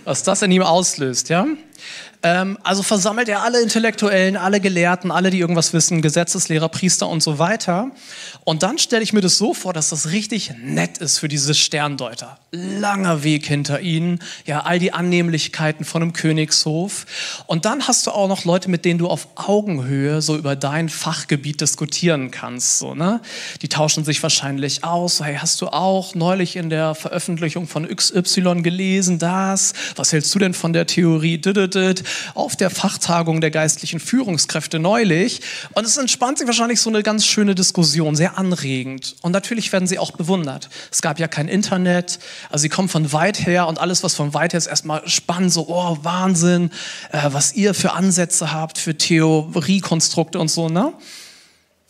Was 0.04 0.24
das 0.24 0.42
in 0.44 0.52
ihm 0.52 0.62
auslöst, 0.62 1.30
ja? 1.30 1.48
Ähm, 2.26 2.58
also 2.64 2.82
versammelt 2.82 3.30
er 3.30 3.44
alle 3.44 3.62
Intellektuellen, 3.62 4.36
alle 4.36 4.60
Gelehrten, 4.60 5.12
alle, 5.12 5.30
die 5.30 5.40
irgendwas 5.40 5.74
wissen, 5.74 6.02
Gesetzeslehrer, 6.02 6.70
Priester 6.70 7.08
und 7.08 7.22
so 7.22 7.38
weiter. 7.38 7.92
Und 8.44 8.64
dann 8.64 8.80
stelle 8.80 9.04
ich 9.04 9.14
mir 9.14 9.22
das 9.22 9.38
so 9.38 9.54
vor, 9.54 9.74
dass 9.74 9.90
das 9.90 10.12
richtig 10.12 10.54
nett 10.60 10.98
ist 10.98 11.20
für 11.20 11.28
diese 11.28 11.54
Sterndeuter. 11.54 12.40
Langer 12.52 13.24
Weg 13.24 13.46
hinter 13.46 13.80
ihnen, 13.82 14.20
ja, 14.46 14.62
all 14.62 14.80
die 14.80 14.92
Annehmlichkeiten 14.92 15.86
von 15.86 16.02
einem 16.02 16.14
Königshof. 16.14 17.06
Und 17.46 17.66
dann 17.66 17.88
hast 17.88 18.08
du 18.08 18.12
auch 18.12 18.28
noch 18.28 18.44
Leute, 18.44 18.72
mit 18.72 18.86
denen 18.86 18.98
du 18.98 19.08
auf 19.08 19.28
Augenhöhe 19.36 20.24
so 20.24 20.36
über 20.36 20.56
dein 20.56 20.90
Fachgebiet 20.90 21.62
diskutieren 21.62 22.32
kannst. 22.32 22.80
So, 22.80 22.96
ne? 22.96 23.22
Die 23.62 23.70
tauschen 23.70 24.04
sich 24.04 24.24
wahrscheinlich 24.24 24.84
aus. 24.84 25.22
Hey, 25.22 25.38
hast 25.40 25.62
du 25.62 25.68
auch 25.68 26.16
neulich 26.16 26.56
in 26.56 26.72
der 26.72 26.96
Veröffentlichung 26.96 27.68
von 27.68 27.88
XY 27.88 28.64
gelesen 28.64 29.20
das? 29.20 29.74
Was 29.96 30.12
hältst 30.12 30.34
du 30.34 30.40
denn 30.40 30.56
von 30.56 30.74
der 30.74 30.88
Theorie? 30.88 31.38
Auf 32.34 32.56
der 32.56 32.70
Fachtagung 32.70 33.42
der 33.42 33.52
geistlichen 33.52 34.00
Führungskräfte 34.00 34.80
neulich. 34.80 35.42
Und 35.74 35.86
es 35.86 35.98
entspannt 35.98 36.38
sich 36.38 36.48
wahrscheinlich 36.48 36.82
so 36.82 36.90
eine 36.90 37.04
ganz 37.04 37.26
schöne 37.26 37.56
Diskussion, 37.56 38.16
sehr 38.16 38.38
anregend. 38.38 39.16
Und 39.22 39.32
natürlich 39.32 39.72
werden 39.74 39.88
sie 39.88 40.00
auch 40.00 40.12
bewundert. 40.12 40.70
Es 40.92 41.02
gab 41.02 41.20
ja 41.20 41.28
kein 41.28 41.48
Internet, 41.48 42.20
also 42.50 42.62
sie 42.64 42.70
kommen 42.70 42.90
von 42.90 43.12
weit 43.14 43.46
her 43.46 43.68
und 43.68 43.80
alles, 43.80 44.04
was 44.04 44.14
von 44.14 44.34
weit 44.34 44.54
her 44.54 44.58
ist, 44.58 44.68
erstmal 44.68 45.08
spannend, 45.08 45.52
so, 45.52 45.68
oh, 45.68 45.98
Wahnsinn, 46.04 46.72
äh, 47.12 47.22
was 47.32 47.54
ihr 47.54 47.74
für 47.74 47.94
Ansätze 47.94 48.52
habt, 48.54 48.78
für 48.78 48.98
Theoriekonstrukte 48.98 50.40
und 50.40 50.50
so, 50.50 50.70
ne? 50.70 50.94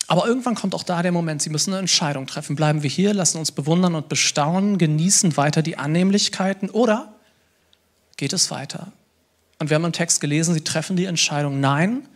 Aber 0.07 0.27
irgendwann 0.27 0.55
kommt 0.55 0.75
auch 0.75 0.83
da 0.83 1.01
der 1.01 1.11
Moment, 1.11 1.41
Sie 1.41 1.49
müssen 1.49 1.71
eine 1.71 1.79
Entscheidung 1.79 2.27
treffen. 2.27 2.55
Bleiben 2.55 2.83
wir 2.83 2.89
hier, 2.89 3.13
lassen 3.13 3.39
uns 3.39 3.51
bewundern 3.51 3.95
und 3.95 4.07
bestaunen, 4.07 4.77
genießen 4.77 5.35
weiter 5.35 5.61
die 5.61 5.77
Annehmlichkeiten 5.77 6.69
oder 6.69 7.15
geht 8.17 8.33
es 8.33 8.51
weiter? 8.51 8.91
Und 9.59 9.69
wir 9.69 9.75
haben 9.75 9.85
im 9.85 9.93
Text 9.93 10.21
gelesen, 10.21 10.53
sie 10.53 10.61
treffen 10.61 10.95
die 10.95 11.05
Entscheidung 11.05 11.59
Nein. 11.59 12.07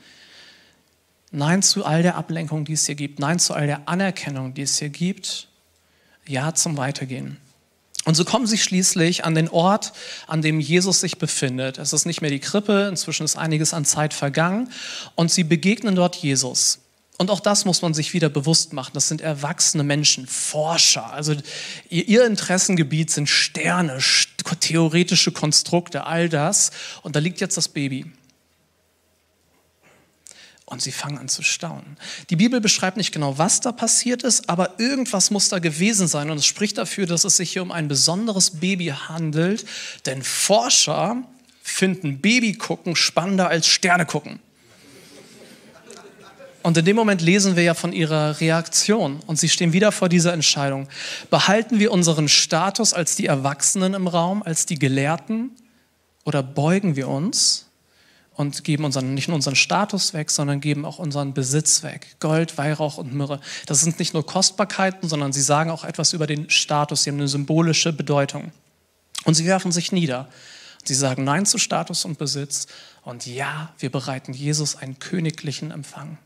Nein 1.32 1.62
zu 1.62 1.86
all 1.86 2.02
der 2.02 2.16
Ablenkung, 2.16 2.66
die 2.66 2.74
es 2.74 2.86
hier 2.86 2.96
gibt. 2.96 3.20
Nein 3.20 3.40
zu 3.40 3.54
all 3.54 3.68
der 3.68 3.88
Anerkennung, 3.88 4.54
die 4.54 4.64
es 4.64 4.80
hier 4.80 4.90
gibt. 4.90 5.48
Ja 6.28 6.54
zum 6.54 6.78
Weitergehen. 6.78 7.38
Und 8.06 8.16
so 8.16 8.26
kommen 8.26 8.48
sie 8.48 8.58
schließlich 8.58 9.26
an 9.26 9.36
den 9.36 9.50
Ort, 9.50 9.94
an 10.26 10.42
dem 10.42 10.60
Jesus 10.60 11.02
sich 11.02 11.18
befindet. 11.18 11.78
Es 11.78 11.94
ist 11.94 12.06
nicht 12.06 12.22
mehr 12.22 12.32
die 12.32 12.40
Krippe, 12.40 12.88
inzwischen 12.90 13.24
ist 13.24 13.38
einiges 13.38 13.74
an 13.74 13.86
Zeit 13.86 14.14
vergangen. 14.14 14.72
Und 15.16 15.32
sie 15.32 15.44
begegnen 15.44 15.96
dort 15.96 16.16
Jesus. 16.16 16.80
Und 17.20 17.30
auch 17.32 17.42
das 17.42 17.66
muss 17.66 17.82
man 17.82 17.94
sich 17.94 18.14
wieder 18.14 18.30
bewusst 18.30 18.72
machen. 18.72 18.92
Das 18.94 19.10
sind 19.10 19.20
erwachsene 19.20 19.84
Menschen, 19.84 20.26
Forscher. 20.26 21.12
Also 21.12 21.36
ihr 21.90 22.26
Interessengebiet 22.26 23.12
sind 23.12 23.28
Sterne, 23.28 24.00
theoretische 24.62 25.34
Konstrukte, 25.34 26.06
all 26.06 26.30
das. 26.30 26.72
Und 27.02 27.18
da 27.18 27.20
liegt 27.20 27.42
jetzt 27.42 27.58
das 27.58 27.68
Baby. 27.68 28.06
Und 30.64 30.82
sie 30.82 30.94
fangen 30.94 31.18
an 31.18 31.28
zu 31.28 31.44
staunen. 31.44 31.98
Die 32.30 32.38
Bibel 32.38 32.62
beschreibt 32.62 32.96
nicht 32.96 33.12
genau, 33.12 33.38
was 33.38 33.60
da 33.60 33.74
passiert 33.74 34.24
ist, 34.24 34.48
aber 34.48 34.80
irgendwas 34.80 35.30
muss 35.30 35.50
da 35.50 35.60
gewesen 35.60 36.08
sein. 36.08 36.30
Und 36.30 36.38
es 36.38 36.46
spricht 36.46 36.78
dafür, 36.78 37.06
dass 37.06 37.26
es 37.26 37.36
sich 37.36 37.52
hier 37.52 37.64
um 37.64 37.74
ein 37.74 37.90
besonderes 37.90 38.62
Baby 38.62 38.94
handelt. 39.10 39.66
Denn 40.06 40.24
Forscher 40.24 41.22
finden 41.64 42.22
Babygucken 42.22 42.96
spannender 42.96 43.50
als 43.50 43.68
Sterne 43.68 44.06
gucken. 44.06 44.40
Und 46.62 46.78
in 46.78 46.86
dem 46.86 46.96
Moment 46.96 47.22
lesen 47.22 47.56
wir 47.56 47.64
ja 47.64 47.74
von 47.74 47.94
ihrer 47.94 48.40
Reaktion 48.42 49.22
und 49.28 49.40
sie 49.40 49.48
stehen 49.48 49.72
wieder 49.72 49.92
vor 49.92 50.10
dieser 50.10 50.34
Entscheidung. 50.34 50.90
Behalten 51.30 51.80
wir 51.80 51.92
unseren 51.92 52.28
Status 52.28 52.94
als 52.94 53.16
die 53.16 53.28
Erwachsenen 53.28 53.94
im 53.94 54.08
Raum, 54.08 54.44
als 54.44 54.66
die 54.66 54.78
Gelehrten 54.78 55.52
oder 56.26 56.44
beugen 56.44 56.96
wir 56.98 57.08
uns 57.08 57.68
und 58.34 58.64
geben 58.66 58.84
unseren, 58.84 59.14
nicht 59.14 59.30
nur 59.30 59.36
unseren 59.36 59.56
Status 59.56 60.14
weg, 60.14 60.32
sondern 60.32 60.60
geben 60.60 60.86
auch 60.86 61.00
unseren 61.00 61.34
Besitz 61.34 61.84
weg. 61.84 62.16
Gold, 62.20 62.58
Weihrauch 62.58 62.98
und 62.98 63.14
Myrrhe. 63.14 63.40
Das 63.66 63.82
sind 63.82 64.00
nicht 64.00 64.14
nur 64.14 64.26
Kostbarkeiten, 64.26 65.08
sondern 65.08 65.32
sie 65.32 65.42
sagen 65.42 65.72
auch 65.72 65.86
etwas 65.86 66.14
über 66.14 66.28
den 66.28 66.50
Status, 66.50 67.04
sie 67.04 67.10
haben 67.10 67.18
eine 67.18 67.28
symbolische 67.30 67.94
Bedeutung. 67.94 68.52
Und 69.26 69.34
sie 69.34 69.46
werfen 69.46 69.72
sich 69.72 69.92
nieder. 69.92 70.30
Sie 70.84 70.94
sagen 70.94 71.24
Nein 71.24 71.46
zu 71.46 71.58
Status 71.58 72.06
und 72.06 72.18
Besitz 72.18 72.68
und 73.04 73.26
ja, 73.26 73.74
wir 73.80 73.92
bereiten 73.92 74.34
Jesus 74.34 74.76
einen 74.76 75.00
königlichen 75.00 75.72
Empfang. 75.72 76.18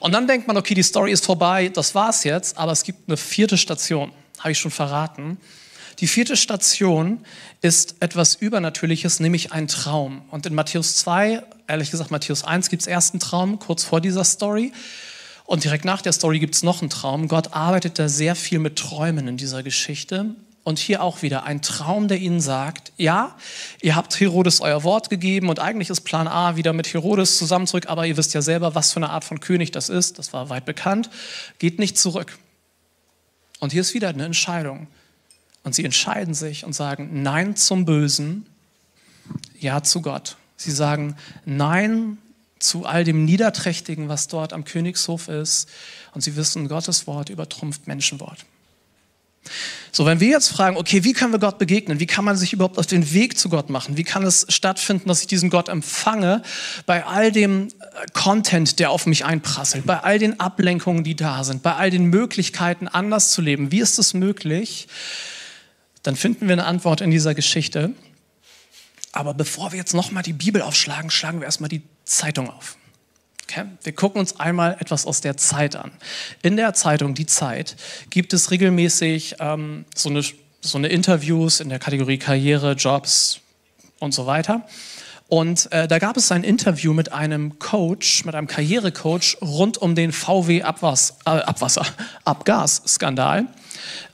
Und 0.00 0.12
dann 0.12 0.26
denkt 0.26 0.46
man, 0.46 0.56
okay, 0.56 0.74
die 0.74 0.82
Story 0.82 1.12
ist 1.12 1.24
vorbei, 1.24 1.68
das 1.68 1.94
war's 1.94 2.24
jetzt, 2.24 2.56
aber 2.56 2.72
es 2.72 2.84
gibt 2.84 3.08
eine 3.08 3.16
vierte 3.16 3.58
Station, 3.58 4.12
habe 4.38 4.52
ich 4.52 4.58
schon 4.58 4.70
verraten. 4.70 5.38
Die 5.98 6.06
vierte 6.06 6.36
Station 6.36 7.24
ist 7.60 7.96
etwas 8.00 8.34
Übernatürliches, 8.34 9.20
nämlich 9.20 9.52
ein 9.52 9.68
Traum. 9.68 10.22
Und 10.30 10.46
in 10.46 10.54
Matthäus 10.54 10.96
2, 10.96 11.42
ehrlich 11.66 11.90
gesagt 11.90 12.10
Matthäus 12.10 12.42
1, 12.42 12.70
gibt 12.70 12.82
es 12.82 12.86
erst 12.86 13.12
einen 13.12 13.20
Traum, 13.20 13.58
kurz 13.58 13.84
vor 13.84 14.00
dieser 14.00 14.24
Story. 14.24 14.72
Und 15.44 15.64
direkt 15.64 15.84
nach 15.84 16.00
der 16.00 16.12
Story 16.12 16.38
gibt 16.38 16.54
es 16.54 16.62
noch 16.62 16.80
einen 16.80 16.90
Traum. 16.90 17.28
Gott 17.28 17.52
arbeitet 17.52 17.98
da 17.98 18.08
sehr 18.08 18.34
viel 18.34 18.60
mit 18.60 18.76
Träumen 18.76 19.28
in 19.28 19.36
dieser 19.36 19.62
Geschichte. 19.62 20.34
Und 20.62 20.78
hier 20.78 21.02
auch 21.02 21.22
wieder 21.22 21.44
ein 21.44 21.62
Traum, 21.62 22.06
der 22.06 22.18
ihnen 22.18 22.40
sagt, 22.40 22.92
ja, 22.96 23.34
ihr 23.80 23.96
habt 23.96 24.20
Herodes 24.20 24.60
euer 24.60 24.84
Wort 24.84 25.08
gegeben 25.08 25.48
und 25.48 25.58
eigentlich 25.58 25.88
ist 25.88 26.02
Plan 26.02 26.28
A 26.28 26.56
wieder 26.56 26.74
mit 26.74 26.92
Herodes 26.92 27.38
zusammen 27.38 27.66
zurück, 27.66 27.86
aber 27.88 28.06
ihr 28.06 28.16
wisst 28.16 28.34
ja 28.34 28.42
selber, 28.42 28.74
was 28.74 28.92
für 28.92 28.98
eine 28.98 29.08
Art 29.08 29.24
von 29.24 29.40
König 29.40 29.70
das 29.70 29.88
ist, 29.88 30.18
das 30.18 30.34
war 30.34 30.50
weit 30.50 30.66
bekannt, 30.66 31.08
geht 31.58 31.78
nicht 31.78 31.96
zurück. 31.96 32.38
Und 33.58 33.72
hier 33.72 33.80
ist 33.80 33.94
wieder 33.94 34.08
eine 34.08 34.24
Entscheidung. 34.24 34.86
Und 35.62 35.74
sie 35.74 35.84
entscheiden 35.84 36.34
sich 36.34 36.64
und 36.64 36.74
sagen 36.74 37.22
Nein 37.22 37.56
zum 37.56 37.84
Bösen, 37.84 38.46
Ja 39.58 39.82
zu 39.82 40.02
Gott. 40.02 40.36
Sie 40.56 40.70
sagen 40.70 41.16
Nein 41.44 42.18
zu 42.58 42.84
all 42.84 43.04
dem 43.04 43.24
Niederträchtigen, 43.24 44.08
was 44.08 44.28
dort 44.28 44.52
am 44.52 44.64
Königshof 44.64 45.28
ist. 45.28 45.68
Und 46.12 46.22
sie 46.22 46.36
wissen, 46.36 46.68
Gottes 46.68 47.06
Wort 47.06 47.30
übertrumpft 47.30 47.86
Menschenwort. 47.86 48.44
So, 49.92 50.06
wenn 50.06 50.20
wir 50.20 50.28
jetzt 50.28 50.48
fragen, 50.48 50.76
okay, 50.76 51.02
wie 51.04 51.12
können 51.12 51.32
wir 51.32 51.40
Gott 51.40 51.58
begegnen? 51.58 51.98
Wie 51.98 52.06
kann 52.06 52.24
man 52.24 52.36
sich 52.36 52.52
überhaupt 52.52 52.78
auf 52.78 52.86
den 52.86 53.12
Weg 53.12 53.38
zu 53.38 53.48
Gott 53.48 53.70
machen? 53.70 53.96
Wie 53.96 54.04
kann 54.04 54.24
es 54.24 54.46
stattfinden, 54.48 55.08
dass 55.08 55.20
ich 55.20 55.26
diesen 55.26 55.50
Gott 55.50 55.68
empfange 55.68 56.42
bei 56.86 57.04
all 57.04 57.32
dem 57.32 57.68
äh, 57.68 58.06
Content, 58.12 58.78
der 58.78 58.90
auf 58.90 59.06
mich 59.06 59.24
einprasselt, 59.24 59.86
bei 59.86 59.98
all 59.98 60.18
den 60.18 60.38
Ablenkungen, 60.38 61.02
die 61.02 61.16
da 61.16 61.42
sind, 61.42 61.62
bei 61.62 61.74
all 61.74 61.90
den 61.90 62.04
Möglichkeiten, 62.04 62.86
anders 62.86 63.32
zu 63.32 63.42
leben? 63.42 63.72
Wie 63.72 63.80
ist 63.80 63.98
es 63.98 64.14
möglich? 64.14 64.86
Dann 66.02 66.16
finden 66.16 66.46
wir 66.46 66.52
eine 66.52 66.66
Antwort 66.66 67.00
in 67.00 67.10
dieser 67.10 67.34
Geschichte. 67.34 67.92
Aber 69.12 69.34
bevor 69.34 69.72
wir 69.72 69.78
jetzt 69.78 69.94
nochmal 69.94 70.22
die 70.22 70.32
Bibel 70.32 70.62
aufschlagen, 70.62 71.10
schlagen 71.10 71.40
wir 71.40 71.46
erstmal 71.46 71.68
die 71.68 71.82
Zeitung 72.04 72.48
auf. 72.48 72.76
Okay? 73.50 73.64
Wir 73.82 73.92
gucken 73.92 74.20
uns 74.20 74.38
einmal 74.38 74.76
etwas 74.78 75.06
aus 75.06 75.20
der 75.20 75.36
Zeit 75.36 75.74
an. 75.74 75.90
In 76.42 76.56
der 76.56 76.72
Zeitung 76.74 77.14
Die 77.14 77.26
Zeit 77.26 77.76
gibt 78.10 78.32
es 78.32 78.50
regelmäßig 78.50 79.36
ähm, 79.40 79.84
so, 79.94 80.08
eine, 80.08 80.22
so 80.60 80.78
eine 80.78 80.88
Interviews 80.88 81.60
in 81.60 81.68
der 81.68 81.80
Kategorie 81.80 82.18
Karriere, 82.18 82.72
Jobs 82.72 83.40
und 83.98 84.14
so 84.14 84.26
weiter. 84.26 84.66
Und 85.28 85.70
äh, 85.72 85.86
da 85.86 85.98
gab 85.98 86.16
es 86.16 86.30
ein 86.32 86.44
Interview 86.44 86.92
mit 86.92 87.12
einem 87.12 87.58
Coach, 87.58 88.24
mit 88.24 88.34
einem 88.34 88.46
Karrierecoach 88.46 89.38
rund 89.40 89.78
um 89.78 89.94
den 89.94 90.12
VW 90.12 90.62
Abwas, 90.62 91.16
äh. 91.24 91.40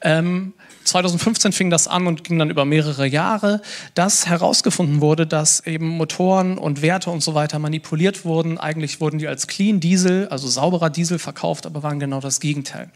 Ähm, 0.02 0.54
2015 0.86 1.52
fing 1.52 1.70
das 1.70 1.88
an 1.88 2.06
und 2.06 2.24
ging 2.24 2.38
dann 2.38 2.50
über 2.50 2.64
mehrere 2.64 3.06
Jahre, 3.06 3.60
dass 3.94 4.26
herausgefunden 4.26 5.00
wurde, 5.00 5.26
dass 5.26 5.66
eben 5.66 5.88
Motoren 5.88 6.58
und 6.58 6.82
Werte 6.82 7.10
und 7.10 7.22
so 7.22 7.34
weiter 7.34 7.58
manipuliert 7.58 8.24
wurden. 8.24 8.58
Eigentlich 8.58 9.00
wurden 9.00 9.18
die 9.18 9.28
als 9.28 9.46
Clean 9.46 9.80
Diesel, 9.80 10.28
also 10.28 10.48
sauberer 10.48 10.90
Diesel 10.90 11.18
verkauft, 11.18 11.66
aber 11.66 11.82
waren 11.82 11.98
genau 11.98 12.20
das 12.20 12.40
Gegenteil. 12.40 12.90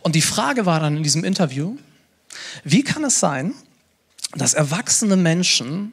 Und 0.00 0.14
die 0.14 0.22
Frage 0.22 0.66
war 0.66 0.80
dann 0.80 0.96
in 0.96 1.02
diesem 1.02 1.24
Interview, 1.24 1.76
wie 2.64 2.82
kann 2.82 3.04
es 3.04 3.20
sein, 3.20 3.54
dass 4.34 4.54
erwachsene 4.54 5.16
Menschen 5.16 5.92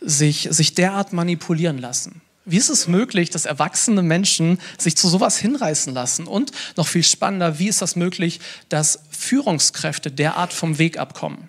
sich, 0.00 0.48
sich 0.50 0.74
derart 0.74 1.12
manipulieren 1.12 1.78
lassen? 1.78 2.22
Wie 2.44 2.56
ist 2.56 2.70
es 2.70 2.88
möglich, 2.88 3.30
dass 3.30 3.44
erwachsene 3.44 4.02
Menschen 4.02 4.58
sich 4.78 4.96
zu 4.96 5.08
sowas 5.08 5.36
hinreißen 5.36 5.92
lassen? 5.92 6.26
Und 6.26 6.52
noch 6.76 6.88
viel 6.88 7.02
spannender, 7.02 7.58
wie 7.58 7.68
ist 7.68 7.82
das 7.82 7.96
möglich, 7.96 8.40
dass 8.68 9.00
Führungskräfte 9.10 10.10
derart 10.10 10.52
vom 10.52 10.78
Weg 10.78 10.98
abkommen? 10.98 11.48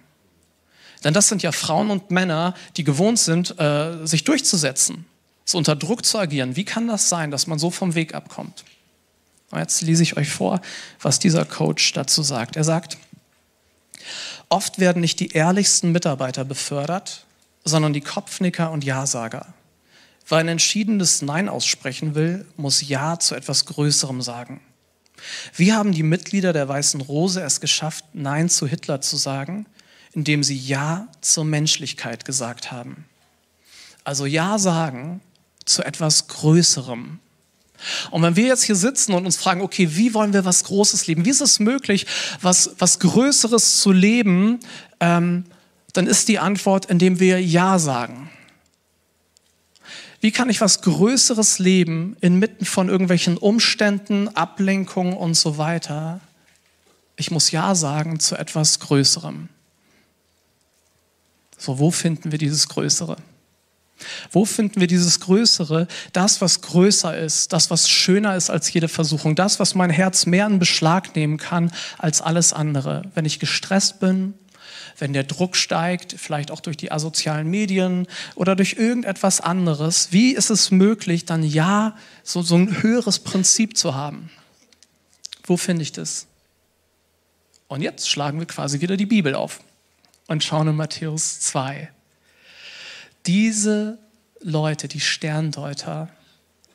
Denn 1.04 1.14
das 1.14 1.30
sind 1.30 1.42
ja 1.42 1.52
Frauen 1.52 1.90
und 1.90 2.12
Männer, 2.12 2.54
die 2.78 2.84
gewohnt 2.84 3.20
sind, 3.20 3.60
äh, 3.60 4.06
sich 4.06 4.24
durchzusetzen, 4.24 5.06
so 5.46 5.58
unter 5.58 5.76
Druck 5.76 6.06
zu 6.06 6.20
agieren. 6.20 6.56
Wie 6.56 6.66
kann 6.66 6.88
das 6.88 7.10
sein, 7.10 7.32
dass 7.32 7.48
man 7.48 7.58
so 7.58 7.72
vom 7.72 7.96
Weg 7.96 8.14
abkommt? 8.14 8.64
Und 9.50 9.60
jetzt 9.60 9.82
lese 9.82 10.04
ich 10.04 10.18
euch 10.18 10.30
vor, 10.30 10.62
was 11.02 11.20
dieser 11.20 11.46
Coach 11.46 11.94
dazu 11.94 12.22
sagt. 12.22 12.56
Er 12.56 12.64
sagt, 12.64 12.98
oft 14.50 14.80
werden 14.80 15.02
nicht 15.02 15.20
die 15.20 15.32
ehrlichsten 15.32 15.92
Mitarbeiter 15.92 16.46
befördert, 16.46 17.26
sondern 17.64 17.94
die 17.94 18.02
Kopfnicker 18.02 18.72
und 18.72 18.84
Ja-Sager. 18.84 19.54
Wer 20.32 20.38
ein 20.38 20.48
entschiedenes 20.48 21.22
Nein 21.22 21.50
aussprechen 21.50 22.16
will, 22.16 22.46
muss 22.56 22.88
Ja 22.88 23.20
zu 23.20 23.36
etwas 23.36 23.66
Größerem 23.66 24.22
sagen. 24.22 24.62
Wie 25.54 25.74
haben 25.74 25.92
die 25.92 26.04
Mitglieder 26.04 26.54
der 26.54 26.70
Weißen 26.70 27.02
Rose 27.02 27.42
es 27.42 27.60
geschafft, 27.60 28.06
Nein 28.14 28.48
zu 28.48 28.66
Hitler 28.66 29.02
zu 29.02 29.18
sagen, 29.18 29.66
indem 30.14 30.42
sie 30.42 30.56
Ja 30.56 31.10
zur 31.20 31.44
Menschlichkeit 31.44 32.24
gesagt 32.24 32.72
haben? 32.72 33.04
Also 34.06 34.26
Ja 34.26 34.58
sagen 34.58 35.20
zu 35.66 35.84
etwas 35.84 36.30
Größerem. 36.30 37.20
Und 38.12 38.22
wenn 38.22 38.38
wir 38.38 38.46
jetzt 38.46 38.64
hier 38.64 38.78
sitzen 38.78 39.14
und 39.14 39.26
uns 39.26 39.36
fragen, 39.36 39.60
okay, 39.60 39.98
wie 39.98 40.14
wollen 40.14 40.32
wir 40.32 40.46
was 40.46 40.64
Großes 40.64 41.08
leben? 41.08 41.26
Wie 41.26 41.30
ist 41.32 41.42
es 41.42 41.60
möglich, 41.60 42.08
was, 42.40 42.72
was 42.80 43.00
Größeres 43.00 43.82
zu 43.82 43.92
leben? 43.92 44.62
Ähm, 45.02 45.44
dann 45.92 46.08
ist 46.08 46.30
die 46.30 46.40
Antwort, 46.40 46.86
indem 46.86 47.20
wir 47.20 47.42
Ja 47.44 47.80
sagen. 47.80 48.30
Wie 50.22 50.32
kann 50.32 50.50
ich 50.50 50.62
was 50.62 50.82
Größeres 50.82 51.58
leben 51.58 52.16
inmitten 52.22 52.66
von 52.66 52.90
irgendwelchen 52.90 53.38
Umständen, 53.38 54.28
Ablenkungen 54.30 55.14
und 55.14 55.34
so 55.34 55.58
weiter? 55.58 56.22
Ich 57.16 57.32
muss 57.32 57.52
Ja 57.52 57.74
sagen 57.74 58.20
zu 58.20 58.36
etwas 58.36 58.80
Größerem. 58.80 59.50
So, 61.58 61.80
wo 61.80 61.90
finden 61.92 62.32
wir 62.32 62.38
dieses 62.38 62.70
Größere? 62.70 63.18
Wo 64.32 64.46
finden 64.46 64.80
wir 64.80 64.88
dieses 64.88 65.20
Größere, 65.20 65.88
das, 66.14 66.42
was 66.42 66.62
größer 66.62 67.18
ist, 67.18 67.54
das, 67.54 67.70
was 67.70 67.90
schöner 67.90 68.36
ist 68.36 68.50
als 68.50 68.72
jede 68.74 68.88
Versuchung, 68.88 69.36
das, 69.36 69.60
was 69.60 69.76
mein 69.76 69.90
Herz 69.90 70.26
mehr 70.26 70.48
in 70.48 70.60
Beschlag 70.60 71.16
nehmen 71.16 71.38
kann 71.38 71.72
als 71.98 72.22
alles 72.22 72.54
andere? 72.54 73.04
Wenn 73.14 73.26
ich 73.26 73.40
gestresst 73.40 74.00
bin, 74.00 74.34
wenn 74.98 75.14
der 75.14 75.24
Druck 75.24 75.56
steigt, 75.56 76.16
vielleicht 76.18 76.52
auch 76.52 76.60
durch 76.60 76.78
die 76.78 76.92
asozialen 76.92 77.48
Medien 77.48 78.08
oder 78.36 78.56
durch 78.56 78.74
irgendetwas 78.74 79.42
anderes, 79.42 80.12
wie 80.12 80.32
ist 80.34 80.50
es 80.50 80.72
möglich, 80.72 81.26
dann 81.26 81.44
ja 81.44 81.96
so, 82.24 82.42
so 82.42 82.56
ein 82.56 82.82
höheres 82.82 83.20
Prinzip 83.20 83.78
zu 83.78 83.96
haben? 83.96 84.30
Wo 85.44 85.58
finde 85.58 85.84
ich 85.84 85.92
das? 85.92 86.28
Und 87.68 87.82
jetzt 87.82 88.10
schlagen 88.10 88.40
wir 88.40 88.48
quasi 88.48 88.82
wieder 88.82 88.98
die 88.98 89.06
Bibel 89.06 89.34
auf 89.34 89.62
und 90.28 90.44
schauen 90.44 90.68
in 90.68 90.76
Matthäus 90.76 91.40
2. 91.42 91.90
Diese 93.26 93.98
Leute, 94.42 94.88
die 94.88 95.00
Sterndeuter, 95.00 96.10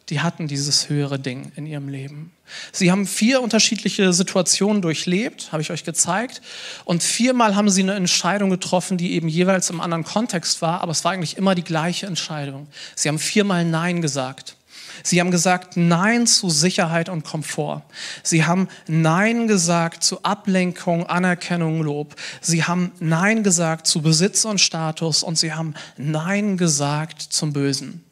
die 0.09 0.21
hatten 0.21 0.47
dieses 0.47 0.89
höhere 0.89 1.19
Ding 1.19 1.51
in 1.57 1.67
ihrem 1.67 1.89
Leben. 1.89 2.33
Sie 2.71 2.93
haben 2.93 3.07
vier 3.07 3.43
unterschiedliche 3.43 4.13
Situationen 4.13 4.81
durchlebt, 4.81 5.51
habe 5.51 5.63
ich 5.63 5.73
euch 5.73 5.83
gezeigt. 5.83 6.43
Und 6.85 7.03
viermal 7.03 7.57
haben 7.57 7.71
sie 7.71 7.83
eine 7.83 7.95
Entscheidung 7.95 8.51
getroffen, 8.51 8.99
die 8.99 9.15
eben 9.15 9.29
jeweils 9.29 9.69
im 9.71 9.81
anderen 9.81 10.05
Kontext 10.05 10.63
war, 10.63 10.81
aber 10.81 10.93
es 10.93 11.05
war 11.05 11.13
eigentlich 11.13 11.37
immer 11.37 11.57
die 11.57 11.65
gleiche 11.65 12.07
Entscheidung. 12.07 12.69
Sie 12.95 13.09
haben 13.09 13.19
viermal 13.19 13.65
Nein 13.65 14.01
gesagt. 14.01 14.57
Sie 15.03 15.21
haben 15.21 15.31
gesagt 15.31 15.77
Nein 15.77 16.27
zu 16.27 16.51
Sicherheit 16.51 17.09
und 17.09 17.25
Komfort. 17.25 17.83
Sie 18.23 18.45
haben 18.45 18.69
Nein 18.87 19.49
gesagt 19.49 20.05
zu 20.05 20.23
Ablenkung, 20.23 21.07
Anerkennung, 21.07 21.83
Lob. 21.83 22.15
Sie 22.41 22.65
haben 22.65 22.93
Nein 23.01 23.43
gesagt 23.43 23.87
zu 23.87 24.01
Besitz 24.01 24.45
und 24.45 24.61
Status 24.61 25.23
und 25.23 25.37
sie 25.37 25.53
haben 25.53 25.75
Nein 25.97 26.57
gesagt 26.57 27.21
zum 27.21 27.53
Bösen. 27.53 28.06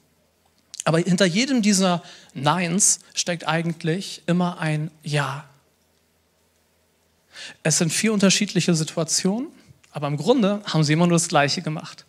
Aber 0.84 0.98
hinter 0.98 1.24
jedem 1.24 1.62
dieser 1.62 2.02
Neins 2.34 3.00
steckt 3.14 3.48
eigentlich 3.48 4.22
immer 4.26 4.58
ein 4.58 4.90
Ja. 5.02 5.44
Es 7.62 7.78
sind 7.78 7.92
vier 7.92 8.12
unterschiedliche 8.12 8.74
Situationen, 8.74 9.48
aber 9.90 10.06
im 10.06 10.16
Grunde 10.16 10.62
haben 10.66 10.84
sie 10.84 10.92
immer 10.92 11.06
nur 11.06 11.16
das 11.16 11.28
Gleiche 11.28 11.62
gemacht. 11.62 12.04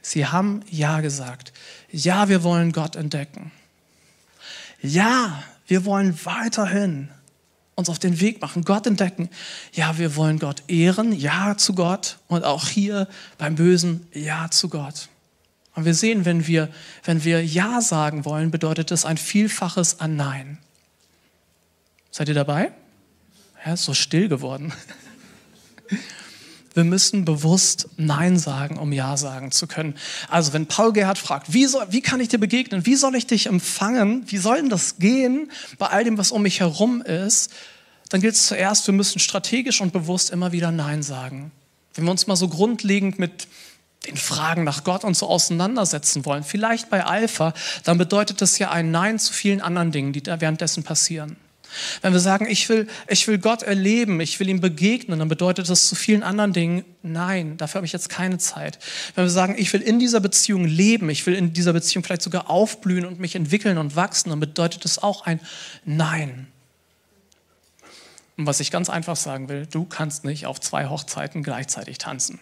Sie 0.00 0.26
haben 0.26 0.62
Ja 0.70 1.00
gesagt. 1.00 1.52
Ja, 1.90 2.28
wir 2.28 2.44
wollen 2.44 2.72
Gott 2.72 2.96
entdecken. 2.96 3.50
Ja, 4.80 5.42
wir 5.66 5.84
wollen 5.84 6.18
weiterhin 6.24 7.10
uns 7.74 7.88
auf 7.88 7.98
den 7.98 8.20
Weg 8.20 8.40
machen, 8.40 8.64
Gott 8.64 8.86
entdecken. 8.86 9.28
Ja, 9.72 9.98
wir 9.98 10.16
wollen 10.16 10.38
Gott 10.38 10.62
ehren. 10.68 11.12
Ja 11.12 11.56
zu 11.56 11.74
Gott. 11.74 12.18
Und 12.28 12.44
auch 12.44 12.68
hier 12.68 13.08
beim 13.36 13.56
Bösen, 13.56 14.06
Ja 14.12 14.50
zu 14.50 14.68
Gott. 14.68 15.08
Und 15.76 15.84
wir 15.84 15.94
sehen, 15.94 16.24
wenn 16.24 16.46
wir, 16.46 16.70
wenn 17.04 17.22
wir 17.22 17.44
Ja 17.44 17.82
sagen 17.82 18.24
wollen, 18.24 18.50
bedeutet 18.50 18.90
das 18.90 19.04
ein 19.04 19.18
Vielfaches 19.18 20.00
an 20.00 20.16
Nein. 20.16 20.58
Seid 22.10 22.28
ihr 22.28 22.34
dabei? 22.34 22.72
Ja, 23.64 23.74
ist 23.74 23.84
so 23.84 23.92
still 23.92 24.28
geworden. 24.28 24.72
Wir 26.72 26.84
müssen 26.84 27.24
bewusst 27.24 27.88
Nein 27.96 28.38
sagen, 28.38 28.78
um 28.78 28.90
Ja 28.92 29.16
sagen 29.18 29.50
zu 29.50 29.66
können. 29.66 29.94
Also 30.28 30.54
wenn 30.54 30.66
Paul 30.66 30.92
Gerhard 30.92 31.18
fragt, 31.18 31.52
wie, 31.52 31.66
soll, 31.66 31.86
wie 31.90 32.00
kann 32.00 32.20
ich 32.20 32.28
dir 32.28 32.38
begegnen? 32.38 32.86
Wie 32.86 32.96
soll 32.96 33.14
ich 33.14 33.26
dich 33.26 33.46
empfangen? 33.46 34.24
Wie 34.26 34.38
soll 34.38 34.56
denn 34.56 34.70
das 34.70 34.98
gehen 34.98 35.50
bei 35.78 35.88
all 35.88 36.04
dem, 36.04 36.16
was 36.16 36.32
um 36.32 36.42
mich 36.42 36.60
herum 36.60 37.02
ist? 37.02 37.50
Dann 38.08 38.22
gilt 38.22 38.34
es 38.34 38.46
zuerst, 38.46 38.86
wir 38.86 38.94
müssen 38.94 39.18
strategisch 39.18 39.80
und 39.80 39.92
bewusst 39.92 40.30
immer 40.30 40.52
wieder 40.52 40.70
Nein 40.70 41.02
sagen. 41.02 41.50
Wenn 41.94 42.04
wir 42.04 42.10
uns 42.10 42.26
mal 42.26 42.36
so 42.36 42.48
grundlegend 42.48 43.18
mit 43.18 43.48
den 44.06 44.16
Fragen 44.16 44.64
nach 44.64 44.84
Gott 44.84 45.04
und 45.04 45.16
so 45.16 45.26
auseinandersetzen 45.26 46.24
wollen, 46.24 46.44
vielleicht 46.44 46.90
bei 46.90 47.04
Alpha, 47.04 47.54
dann 47.84 47.98
bedeutet 47.98 48.40
das 48.40 48.58
ja 48.58 48.70
ein 48.70 48.90
Nein 48.90 49.18
zu 49.18 49.32
vielen 49.32 49.60
anderen 49.60 49.92
Dingen, 49.92 50.12
die 50.12 50.22
da 50.22 50.40
währenddessen 50.40 50.84
passieren. 50.84 51.36
Wenn 52.00 52.12
wir 52.12 52.20
sagen, 52.20 52.46
ich 52.48 52.68
will, 52.68 52.86
ich 53.08 53.26
will 53.28 53.38
Gott 53.38 53.62
erleben, 53.62 54.20
ich 54.20 54.38
will 54.40 54.48
ihm 54.48 54.60
begegnen, 54.60 55.18
dann 55.18 55.28
bedeutet 55.28 55.68
das 55.68 55.88
zu 55.88 55.94
vielen 55.94 56.22
anderen 56.22 56.52
Dingen, 56.52 56.84
nein, 57.02 57.56
dafür 57.56 57.80
habe 57.80 57.86
ich 57.86 57.92
jetzt 57.92 58.08
keine 58.08 58.38
Zeit. 58.38 58.78
Wenn 59.14 59.24
wir 59.24 59.30
sagen, 59.30 59.56
ich 59.58 59.72
will 59.72 59.82
in 59.82 59.98
dieser 59.98 60.20
Beziehung 60.20 60.64
leben, 60.64 61.10
ich 61.10 61.26
will 61.26 61.34
in 61.34 61.52
dieser 61.52 61.72
Beziehung 61.72 62.04
vielleicht 62.04 62.22
sogar 62.22 62.48
aufblühen 62.48 63.04
und 63.04 63.20
mich 63.20 63.34
entwickeln 63.34 63.78
und 63.78 63.96
wachsen, 63.96 64.30
dann 64.30 64.40
bedeutet 64.40 64.84
das 64.84 65.02
auch 65.02 65.26
ein 65.26 65.40
Nein. 65.84 66.46
Und 68.36 68.46
was 68.46 68.60
ich 68.60 68.70
ganz 68.70 68.88
einfach 68.90 69.16
sagen 69.16 69.48
will, 69.48 69.66
du 69.66 69.84
kannst 69.84 70.24
nicht 70.24 70.46
auf 70.46 70.60
zwei 70.60 70.88
Hochzeiten 70.88 71.42
gleichzeitig 71.42 71.98
tanzen. 71.98 72.38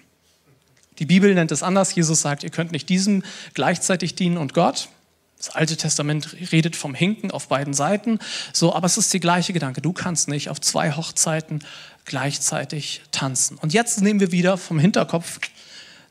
Die 0.99 1.07
Bibel 1.07 1.35
nennt 1.35 1.51
es 1.53 1.63
anders. 1.63 1.95
Jesus 1.95 2.21
sagt, 2.21 2.45
ihr 2.45 2.51
könnt 2.51 2.73
nicht 2.73 2.89
diesem 2.89 3.23
gleichzeitig 3.55 4.15
dienen 4.15 4.37
und 4.37 4.55
Gott. 4.55 4.89
Das 5.37 5.51
Alte 5.51 5.77
Testament 5.77 6.35
redet 6.53 6.77
vom 6.77 6.95
Hinken 6.95 7.31
auf 7.31 7.49
beiden 7.49 7.75
Seiten. 7.75 8.19
So, 8.53 8.75
aber 8.75 8.87
es 8.87 8.97
ist 8.97 9.13
der 9.13 9.21
gleiche 9.21 9.53
Gedanke. 9.53 9.83
Du 9.83 9.93
kannst 9.93 10.29
nicht 10.29 10.49
auf 10.49 10.61
zwei 10.61 10.93
Hochzeiten 10.93 11.63
gleichzeitig 12.05 13.03
tanzen. 13.11 13.59
Und 13.59 13.73
jetzt 13.73 14.01
nehmen 14.01 14.21
wir 14.21 14.33
wieder 14.33 14.57
vom 14.57 14.79
Hinterkopf 14.79 15.41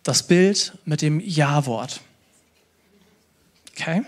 das 0.04 0.24
Bild 0.24 0.78
mit 0.86 1.02
dem 1.02 1.20
Ja-Wort. 1.20 2.02
Okay? 3.72 4.04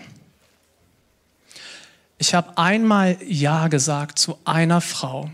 Ich 2.18 2.34
habe 2.34 2.56
einmal 2.56 3.18
Ja 3.26 3.68
gesagt 3.68 4.18
zu 4.18 4.38
einer 4.44 4.80
Frau. 4.80 5.30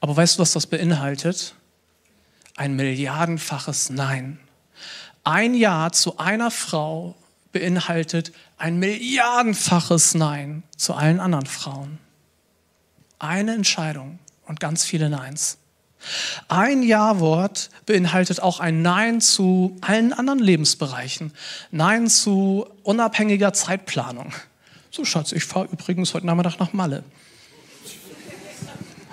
Aber 0.00 0.16
weißt 0.16 0.38
du, 0.38 0.42
was 0.42 0.52
das 0.52 0.66
beinhaltet? 0.66 1.54
Ein 2.56 2.76
milliardenfaches 2.76 3.90
Nein. 3.90 4.38
Ein 5.24 5.54
Ja 5.54 5.90
zu 5.92 6.18
einer 6.18 6.50
Frau 6.50 7.14
beinhaltet 7.52 8.32
ein 8.58 8.78
milliardenfaches 8.78 10.14
Nein 10.14 10.62
zu 10.76 10.94
allen 10.94 11.20
anderen 11.20 11.46
Frauen. 11.46 11.98
Eine 13.18 13.54
Entscheidung 13.54 14.18
und 14.46 14.60
ganz 14.60 14.84
viele 14.84 15.10
Neins. 15.10 15.58
Ein 16.48 16.82
Ja-Wort 16.82 17.70
beinhaltet 17.84 18.40
auch 18.40 18.60
ein 18.60 18.82
Nein 18.82 19.20
zu 19.20 19.76
allen 19.82 20.12
anderen 20.12 20.38
Lebensbereichen. 20.38 21.32
Nein 21.70 22.08
zu 22.08 22.66
unabhängiger 22.82 23.52
Zeitplanung. 23.52 24.32
So, 24.90 25.04
Schatz, 25.04 25.32
ich 25.32 25.44
fahre 25.44 25.66
übrigens 25.66 26.14
heute 26.14 26.26
Nachmittag 26.26 26.58
nach 26.58 26.72
Malle. 26.72 27.04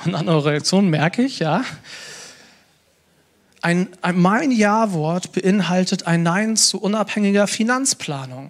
Und 0.05 0.15
an 0.15 0.29
eurer 0.29 0.51
Reaktion 0.51 0.89
merke 0.89 1.23
ich, 1.23 1.39
ja, 1.39 1.63
ein, 3.67 3.89
ein, 4.01 4.17
mein 4.17 4.51
Ja-Wort 4.51 5.33
beinhaltet 5.33 6.07
ein 6.07 6.23
Nein 6.23 6.55
zu 6.55 6.79
unabhängiger 6.79 7.47
Finanzplanung. 7.47 8.49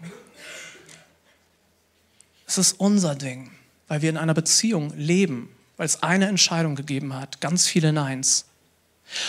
Es 2.45 2.59
ist 2.59 2.73
unser 2.73 3.15
Ding, 3.15 3.49
weil 3.87 4.03
wir 4.03 4.11
in 4.11 4.17
einer 4.17 4.35
Beziehung 4.35 4.93
leben, 4.95 5.49
weil 5.75 5.87
es 5.87 6.03
eine 6.03 6.27
Entscheidung 6.27 6.75
gegeben 6.75 7.15
hat, 7.15 7.41
ganz 7.41 7.65
viele 7.65 7.91
Neins. 7.91 8.45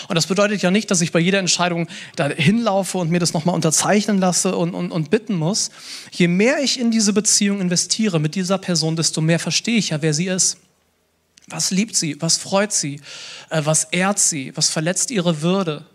Und 0.09 0.14
das 0.14 0.27
bedeutet 0.27 0.61
ja 0.61 0.70
nicht, 0.70 0.90
dass 0.90 1.01
ich 1.01 1.11
bei 1.11 1.20
jeder 1.20 1.38
Entscheidung 1.38 1.88
da 2.16 2.29
hinlaufe 2.29 2.98
und 2.98 3.11
mir 3.11 3.20
das 3.20 3.33
nochmal 3.33 3.55
unterzeichnen 3.55 4.18
lasse 4.18 4.57
und, 4.57 4.74
und, 4.74 4.92
und 4.92 5.09
bitten 5.09 5.37
muss. 5.37 5.70
Je 6.11 6.29
mehr 6.29 6.62
ich 6.62 6.79
in 6.79 6.90
diese 6.90 7.14
Beziehung 7.14 7.62
investiere 7.62 8.20
mit 8.20 8.35
dieser 8.35 8.59
Person, 8.59 8.94
desto 8.94 9.22
mehr 9.22 9.38
verstehe 9.38 9.79
ich 9.79 9.88
ja, 9.88 10.03
wer 10.03 10.12
sie 10.12 10.27
ist. 10.27 10.59
Was 11.50 11.70
liebt 11.70 11.96
sie? 11.96 12.20
Was 12.20 12.37
freut 12.37 12.72
sie? 12.72 13.00
Äh, 13.50 13.62
was 13.64 13.84
ehrt 13.84 14.18
sie? 14.18 14.56
Was 14.56 14.70
verletzt 14.70 15.11
ihre 15.11 15.42
Würde? 15.42 15.87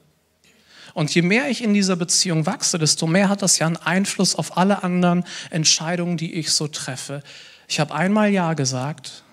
Und 0.93 1.13
je 1.13 1.23
mehr 1.23 1.49
ich 1.49 1.63
in 1.63 1.73
dieser 1.73 1.95
Beziehung 1.95 2.45
wachse, 2.45 2.77
desto 2.77 3.07
mehr 3.07 3.29
hat 3.29 3.41
das 3.41 3.57
ja 3.57 3.65
einen 3.65 3.77
Einfluss 3.77 4.35
auf 4.35 4.57
alle 4.57 4.83
anderen 4.83 5.23
Entscheidungen, 5.49 6.17
die 6.17 6.33
ich 6.35 6.51
so 6.51 6.67
treffe. 6.67 7.23
Ich 7.67 7.79
habe 7.79 7.95
einmal 7.95 8.29
Ja 8.29 8.53
gesagt, 8.53 9.23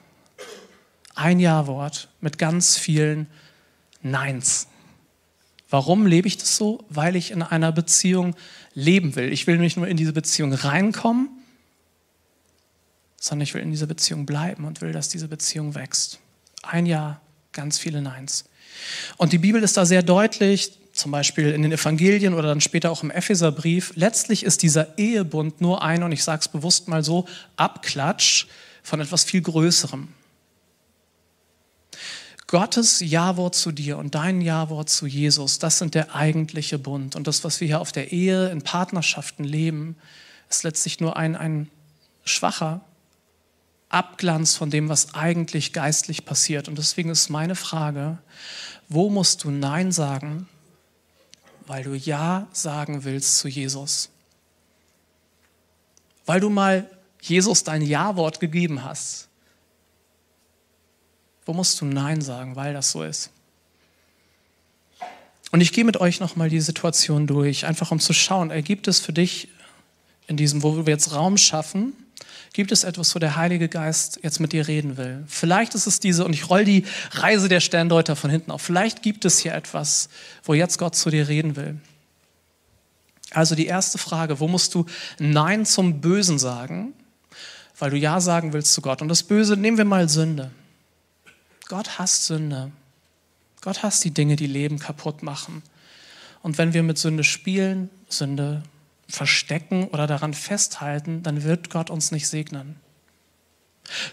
ein 1.15 1.39
Ja-Wort 1.39 2.09
mit 2.21 2.39
ganz 2.39 2.79
vielen 2.79 3.27
Neins. 4.03 4.69
Warum 5.69 6.07
lebe 6.07 6.27
ich 6.27 6.39
das 6.39 6.57
so? 6.57 6.85
Weil 6.89 7.15
ich 7.15 7.31
in 7.31 7.43
einer 7.43 7.73
Beziehung 7.73 8.35
leben 8.75 9.15
will. 9.15 9.33
Ich 9.33 9.47
will 9.47 9.59
nicht 9.59 9.77
nur 9.77 9.87
in 9.87 9.97
diese 9.97 10.13
Beziehung 10.13 10.53
reinkommen, 10.53 11.29
sondern 13.21 13.45
ich 13.45 13.55
will 13.55 13.63
in 13.63 13.71
dieser 13.71 13.87
Beziehung 13.87 14.27
bleiben 14.27 14.65
und 14.65 14.81
will, 14.81 14.93
dass 14.93 15.09
diese 15.11 15.29
Beziehung 15.29 15.77
wächst. 15.77 16.19
Ein 16.63 16.87
Ja, 16.87 17.21
ganz 17.53 17.79
viele 17.79 18.03
Neins. 18.03 18.47
Und 19.19 19.33
die 19.33 19.39
Bibel 19.39 19.63
ist 19.63 19.77
da 19.77 19.85
sehr 19.85 20.03
deutlich, 20.03 20.73
zum 20.93 21.13
Beispiel 21.13 21.51
in 21.51 21.63
den 21.63 21.71
Evangelien 21.71 22.35
oder 22.35 22.49
dann 22.49 22.61
später 22.61 22.91
auch 22.91 23.03
im 23.03 23.11
Epheserbrief. 23.11 23.93
Letztlich 23.95 24.43
ist 24.43 24.63
dieser 24.63 24.99
Ehebund 24.99 25.61
nur 25.61 25.83
ein, 25.83 26.03
und 26.03 26.13
ich 26.13 26.25
sage 26.25 26.41
es 26.41 26.49
bewusst 26.49 26.89
mal 26.89 27.05
so, 27.05 27.27
Abklatsch 27.57 28.47
von 28.83 29.01
etwas 29.01 29.25
viel 29.25 29.43
Größerem. 29.43 30.09
Gottes 32.47 33.01
Ja-Wort 33.01 33.55
zu 33.55 33.71
dir 33.71 33.99
und 33.99 34.15
dein 34.15 34.41
Ja-Wort 34.41 34.89
zu 34.89 35.07
Jesus, 35.07 35.61
das 35.61 35.79
sind 35.79 35.95
der 35.95 36.17
eigentliche 36.17 36.79
Bund. 36.79 37.15
Und 37.15 37.27
das, 37.27 37.45
was 37.45 37.61
wir 37.61 37.69
hier 37.69 37.81
auf 37.81 37.93
der 37.93 38.13
Ehe, 38.13 38.49
in 38.49 38.63
Partnerschaften 38.63 39.45
leben, 39.45 39.97
ist 40.49 40.65
letztlich 40.65 40.99
nur 40.99 41.17
ein, 41.17 41.37
ein 41.37 41.71
schwacher 42.25 42.81
Abglanz 43.91 44.57
von 44.57 44.71
dem, 44.71 44.89
was 44.89 45.15
eigentlich 45.15 45.73
geistlich 45.73 46.25
passiert. 46.25 46.69
Und 46.69 46.79
deswegen 46.79 47.11
ist 47.11 47.29
meine 47.29 47.57
Frage, 47.57 48.19
wo 48.89 49.11
musst 49.11 49.45
du 49.45 49.51
Nein 49.51 49.93
sagen, 49.93 50.49
weil 51.67 51.85
du 51.85 51.95
Ja 51.95 52.49
sagen 52.53 53.05
willst 53.05 53.39
zu 53.39 53.49
Jesus? 53.49 54.11
Weil 56.25 56.41
du 56.41 56.49
mal 56.49 56.89
Jesus 57.21 57.65
dein 57.65 57.83
Ja-Wort 57.83 58.41
gegeben 58.41 58.85
hast. 58.85 59.29
Wo 61.45 61.53
musst 61.53 61.81
du 61.81 61.85
Nein 61.85 62.21
sagen, 62.21 62.57
weil 62.57 62.73
das 62.73 62.93
so 62.93 63.03
ist? 63.03 63.31
Und 65.51 65.61
ich 65.61 65.73
gehe 65.73 65.85
mit 65.85 65.97
euch 65.97 66.21
nochmal 66.21 66.49
die 66.49 66.61
Situation 66.61 67.27
durch, 67.27 67.67
einfach 67.67 67.91
um 67.91 67.99
zu 67.99 68.13
schauen, 68.13 68.51
ergibt 68.51 68.87
es 68.87 69.01
für 69.01 69.13
dich 69.13 69.49
in 70.29 70.37
diesem, 70.37 70.63
wo 70.63 70.87
wir 70.87 70.93
jetzt 70.93 71.13
Raum 71.13 71.37
schaffen, 71.37 71.93
Gibt 72.53 72.73
es 72.73 72.83
etwas, 72.83 73.15
wo 73.15 73.21
der 73.21 73.37
Heilige 73.37 73.69
Geist 73.69 74.21
jetzt 74.23 74.41
mit 74.41 74.53
dir 74.53 74.67
reden 74.67 74.97
will? 74.97 75.25
Vielleicht 75.29 75.75
ist 75.75 75.87
es 75.87 76.01
diese, 76.01 76.25
und 76.25 76.33
ich 76.33 76.51
roll 76.51 76.65
die 76.65 76.85
Reise 77.13 77.49
der 77.49 77.61
Sterndeuter 77.61 78.17
von 78.17 78.29
hinten 78.29 78.51
auf. 78.51 78.61
Vielleicht 78.61 79.03
gibt 79.03 79.25
es 79.25 79.39
hier 79.39 79.55
etwas, 79.55 80.09
wo 80.43 80.55
jetzt 80.55 80.79
Gott 80.79 80.97
zu 80.97 81.11
dir 81.11 81.29
reden 81.29 81.55
will. 81.55 81.79
Also 83.31 83.55
die 83.55 83.67
erste 83.67 83.99
Frage, 83.99 84.41
wo 84.41 84.49
musst 84.49 84.75
du 84.75 84.87
Nein 85.21 85.65
zum 85.65 86.01
Bösen 86.01 86.41
sagen, 86.41 86.93
weil 87.79 87.91
du 87.91 87.97
Ja 87.97 88.21
sagen 88.21 88.53
willst 88.53 88.75
zu 88.75 88.83
Gott? 88.83 89.01
Und 89.01 89.09
das 89.09 89.23
Böse, 89.23 89.57
nehmen 89.57 89.79
wir 89.79 89.85
mal 89.85 90.09
Sünde. 90.09 90.51
Gott 91.69 91.99
hasst 91.99 92.27
Sünde. 92.27 92.73
Gott 93.61 93.85
hasst 93.85 94.03
die 94.03 94.11
Dinge, 94.11 94.35
die 94.35 94.49
Leben 94.49 94.81
kaputt 94.81 95.23
machen. 95.23 95.63
Und 96.43 96.59
wenn 96.59 96.73
wir 96.73 96.83
mit 96.83 96.99
Sünde 96.99 97.23
spielen, 97.23 97.91
Sünde 98.09 98.65
verstecken 99.11 99.89
oder 99.89 100.07
daran 100.07 100.35
festhalten, 100.35 101.23
dann 101.23 101.45
wird 101.45 101.71
Gott 101.71 101.91
uns 101.91 102.13
nicht 102.13 102.29
segnen. 102.29 102.77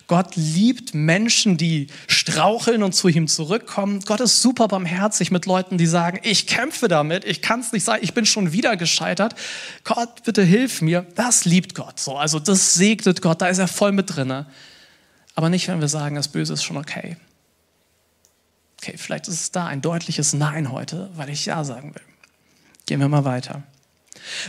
Gott 0.08 0.36
liebt 0.36 0.94
Menschen, 0.94 1.58
die 1.58 1.88
straucheln 2.08 2.84
und 2.84 2.94
zu 2.94 3.08
ihm 3.08 3.28
zurückkommen. 3.28 4.02
Gott 4.02 4.22
ist 4.22 4.42
super 4.42 4.68
barmherzig 4.68 5.30
mit 5.30 5.46
Leuten, 5.46 5.78
die 5.78 5.86
sagen, 5.86 6.20
ich 6.24 6.48
kämpfe 6.48 6.88
damit, 6.88 7.26
ich 7.26 7.42
kann 7.42 7.60
es 7.60 7.72
nicht 7.72 7.84
sagen, 7.84 8.04
ich 8.04 8.14
bin 8.14 8.26
schon 8.26 8.52
wieder 8.54 8.76
gescheitert. 8.76 9.36
Gott, 9.84 10.24
bitte 10.24 10.44
hilf 10.44 10.82
mir. 10.82 11.06
Das 11.16 11.46
liebt 11.46 11.76
Gott 11.76 12.00
so. 12.00 12.18
Also 12.18 12.40
das 12.40 12.74
segnet 12.74 13.22
Gott, 13.22 13.42
da 13.42 13.48
ist 13.48 13.60
er 13.60 13.68
voll 13.68 13.92
mit 13.92 14.16
drinne. 14.16 14.48
Aber 15.36 15.50
nicht, 15.50 15.68
wenn 15.68 15.80
wir 15.80 15.88
sagen, 15.88 16.16
das 16.16 16.30
Böse 16.30 16.54
ist 16.54 16.64
schon 16.64 16.78
okay. 16.78 17.18
Okay, 18.82 18.96
vielleicht 18.98 19.28
ist 19.28 19.42
es 19.42 19.52
da 19.52 19.68
ein 19.68 19.82
deutliches 19.82 20.34
Nein 20.34 20.72
heute, 20.72 21.10
weil 21.16 21.30
ich 21.30 21.46
Ja 21.46 21.64
sagen 21.64 21.94
will. 21.94 22.02
Gehen 22.86 23.00
wir 23.00 23.10
mal 23.10 23.26
weiter. 23.26 23.64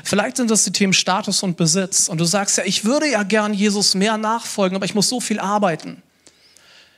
Vielleicht 0.04 0.36
sind 0.36 0.50
das 0.50 0.64
die 0.64 0.72
Themen 0.72 0.92
Status 0.92 1.42
und 1.42 1.56
Besitz. 1.56 2.08
Und 2.08 2.18
du 2.18 2.24
sagst 2.24 2.56
ja, 2.56 2.64
ich 2.64 2.84
würde 2.84 3.08
ja 3.08 3.22
gern 3.22 3.54
Jesus 3.54 3.94
mehr 3.94 4.16
nachfolgen, 4.16 4.76
aber 4.76 4.84
ich 4.84 4.94
muss 4.94 5.08
so 5.08 5.20
viel 5.20 5.38
arbeiten. 5.38 6.02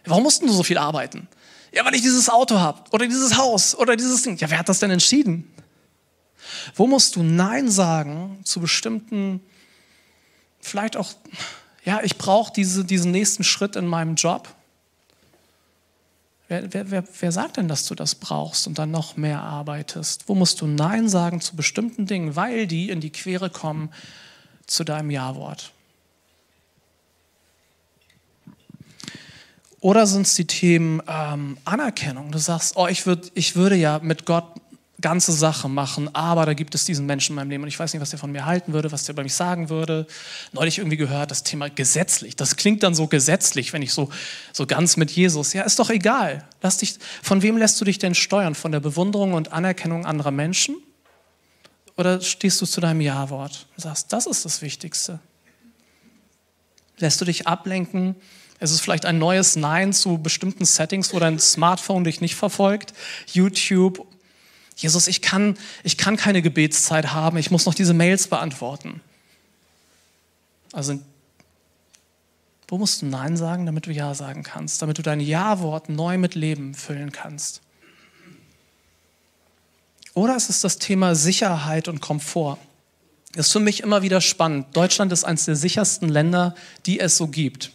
Warum 0.04 0.22
musst 0.22 0.42
du 0.42 0.48
so 0.48 0.62
viel 0.62 0.78
arbeiten? 0.78 1.28
Ja, 1.72 1.85
weil 1.85 1.94
ich 1.94 2.02
dieses 2.02 2.28
Auto 2.28 2.59
habe 2.59 2.83
oder 2.90 3.06
dieses 3.06 3.37
Haus 3.37 3.74
oder 3.74 3.96
dieses 3.96 4.22
Ding. 4.22 4.37
Ja, 4.38 4.50
wer 4.50 4.59
hat 4.59 4.68
das 4.68 4.80
denn 4.80 4.90
entschieden? 4.90 5.52
Wo 6.74 6.87
musst 6.87 7.16
du 7.16 7.22
Nein 7.22 7.70
sagen 7.70 8.40
zu 8.44 8.61
bestimmten, 8.61 9.40
vielleicht 10.61 10.96
auch, 10.96 11.12
ja, 11.85 12.00
ich 12.02 12.16
brauche 12.18 12.52
diese, 12.52 12.85
diesen 12.85 13.12
nächsten 13.12 13.44
Schritt 13.44 13.76
in 13.76 13.87
meinem 13.87 14.16
Job 14.16 14.48
Wer, 16.50 16.74
wer, 16.74 16.90
wer, 16.90 17.04
wer 17.20 17.30
sagt 17.30 17.58
denn, 17.58 17.68
dass 17.68 17.86
du 17.86 17.94
das 17.94 18.16
brauchst 18.16 18.66
und 18.66 18.76
dann 18.76 18.90
noch 18.90 19.16
mehr 19.16 19.40
arbeitest? 19.40 20.28
Wo 20.28 20.34
musst 20.34 20.60
du 20.60 20.66
Nein 20.66 21.08
sagen 21.08 21.40
zu 21.40 21.54
bestimmten 21.54 22.06
Dingen, 22.06 22.34
weil 22.34 22.66
die 22.66 22.90
in 22.90 23.00
die 23.00 23.10
Quere 23.10 23.50
kommen 23.50 23.90
zu 24.66 24.82
deinem 24.82 25.12
Ja-Wort? 25.12 25.70
Oder 29.78 30.08
sind 30.08 30.22
es 30.22 30.34
die 30.34 30.48
Themen 30.48 31.00
ähm, 31.06 31.56
Anerkennung? 31.64 32.32
Du 32.32 32.38
sagst, 32.38 32.76
oh, 32.76 32.88
ich, 32.88 33.06
würd, 33.06 33.30
ich 33.34 33.54
würde 33.54 33.76
ja 33.76 34.00
mit 34.00 34.26
Gott 34.26 34.52
ganze 35.00 35.32
Sache 35.32 35.68
machen, 35.68 36.14
aber 36.14 36.46
da 36.46 36.54
gibt 36.54 36.74
es 36.74 36.84
diesen 36.84 37.06
Menschen 37.06 37.32
in 37.32 37.36
meinem 37.36 37.50
Leben 37.50 37.62
und 37.62 37.68
ich 37.68 37.78
weiß 37.78 37.92
nicht, 37.92 38.00
was 38.00 38.10
der 38.10 38.18
von 38.18 38.32
mir 38.32 38.46
halten 38.46 38.72
würde, 38.72 38.92
was 38.92 39.04
der 39.04 39.12
bei 39.12 39.22
mich 39.22 39.34
sagen 39.34 39.68
würde. 39.68 40.06
Neulich 40.52 40.78
irgendwie 40.78 40.96
gehört, 40.96 41.30
das 41.30 41.42
Thema 41.42 41.68
gesetzlich. 41.70 42.36
Das 42.36 42.56
klingt 42.56 42.82
dann 42.82 42.94
so 42.94 43.06
gesetzlich, 43.06 43.72
wenn 43.72 43.82
ich 43.82 43.92
so, 43.92 44.10
so 44.52 44.66
ganz 44.66 44.96
mit 44.96 45.10
Jesus. 45.10 45.52
Ja, 45.52 45.62
ist 45.62 45.78
doch 45.78 45.90
egal. 45.90 46.44
Lass 46.62 46.78
dich, 46.78 46.98
von 47.22 47.42
wem 47.42 47.56
lässt 47.56 47.80
du 47.80 47.84
dich 47.84 47.98
denn 47.98 48.14
steuern? 48.14 48.54
Von 48.54 48.72
der 48.72 48.80
Bewunderung 48.80 49.34
und 49.34 49.52
Anerkennung 49.52 50.06
anderer 50.06 50.30
Menschen? 50.30 50.76
Oder 51.96 52.20
stehst 52.20 52.60
du 52.62 52.66
zu 52.66 52.80
deinem 52.80 53.00
Ja-Wort 53.00 53.66
und 53.76 53.82
sagst, 53.82 54.12
das 54.12 54.26
ist 54.26 54.44
das 54.44 54.62
Wichtigste? 54.62 55.20
Lässt 56.98 57.20
du 57.20 57.24
dich 57.24 57.46
ablenken? 57.46 58.16
Es 58.58 58.70
ist 58.70 58.80
vielleicht 58.80 59.06
ein 59.06 59.18
neues 59.18 59.56
Nein 59.56 59.92
zu 59.92 60.18
bestimmten 60.18 60.66
Settings, 60.66 61.14
wo 61.14 61.18
dein 61.18 61.38
Smartphone 61.38 62.04
dich 62.04 62.20
nicht 62.20 62.36
verfolgt, 62.36 62.92
YouTube 63.26 64.06
Jesus, 64.80 65.08
ich 65.08 65.20
kann, 65.20 65.58
ich 65.84 65.98
kann 65.98 66.16
keine 66.16 66.40
Gebetszeit 66.40 67.12
haben, 67.12 67.36
ich 67.36 67.50
muss 67.50 67.66
noch 67.66 67.74
diese 67.74 67.92
Mails 67.92 68.28
beantworten. 68.28 69.02
Also, 70.72 70.98
wo 72.66 72.78
musst 72.78 73.02
du 73.02 73.06
Nein 73.06 73.36
sagen, 73.36 73.66
damit 73.66 73.86
du 73.86 73.92
Ja 73.92 74.14
sagen 74.14 74.42
kannst, 74.42 74.80
damit 74.80 74.96
du 74.96 75.02
dein 75.02 75.20
Ja-Wort 75.20 75.90
neu 75.90 76.16
mit 76.16 76.34
Leben 76.34 76.74
füllen 76.74 77.12
kannst? 77.12 77.60
Oder 80.14 80.34
es 80.34 80.48
ist 80.48 80.64
das 80.64 80.78
Thema 80.78 81.14
Sicherheit 81.14 81.86
und 81.86 82.00
Komfort. 82.00 82.58
Das 83.32 83.46
ist 83.46 83.52
für 83.52 83.60
mich 83.60 83.82
immer 83.82 84.02
wieder 84.02 84.20
spannend. 84.20 84.74
Deutschland 84.74 85.12
ist 85.12 85.24
eines 85.24 85.44
der 85.44 85.56
sichersten 85.56 86.08
Länder, 86.08 86.54
die 86.86 87.00
es 87.00 87.16
so 87.16 87.28
gibt. 87.28 87.72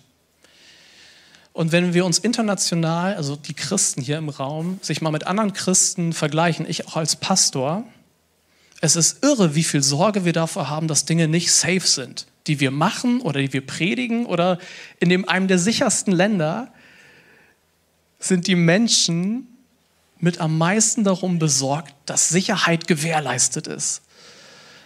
Und 1.55 1.71
wenn 1.71 1.93
wir 1.93 2.05
uns 2.05 2.19
international, 2.19 3.15
also 3.15 3.37
die 3.37 3.53
Christen 3.53 4.01
hier 4.01 4.17
im 4.17 4.27
Raum, 4.27 4.77
sich 4.81 5.01
mal 5.01 5.11
mit 5.11 5.25
anderen 5.25 5.53
Christen 5.53 6.11
vergleichen, 6.11 6.69
ich 6.69 6.85
auch 6.85 6.97
als 6.97 7.15
Pastor, 7.15 7.85
es 8.81 8.97
ist 8.97 9.23
irre, 9.23 9.55
wie 9.55 9.63
viel 9.63 9.81
Sorge 9.81 10.25
wir 10.25 10.33
davor 10.33 10.69
haben, 10.69 10.89
dass 10.89 11.05
Dinge 11.05 11.29
nicht 11.29 11.53
safe 11.53 11.87
sind, 11.87 12.27
die 12.47 12.59
wir 12.59 12.71
machen 12.71 13.21
oder 13.21 13.39
die 13.39 13.53
wir 13.53 13.65
predigen 13.65 14.25
oder 14.25 14.59
in 14.99 15.07
dem, 15.07 15.29
einem 15.29 15.47
der 15.47 15.57
sichersten 15.57 16.11
Länder 16.11 16.73
sind 18.19 18.47
die 18.47 18.55
Menschen 18.55 19.47
mit 20.19 20.41
am 20.41 20.57
meisten 20.57 21.05
darum 21.05 21.39
besorgt, 21.39 21.95
dass 22.05 22.27
Sicherheit 22.27 22.85
gewährleistet 22.85 23.67
ist. 23.67 24.01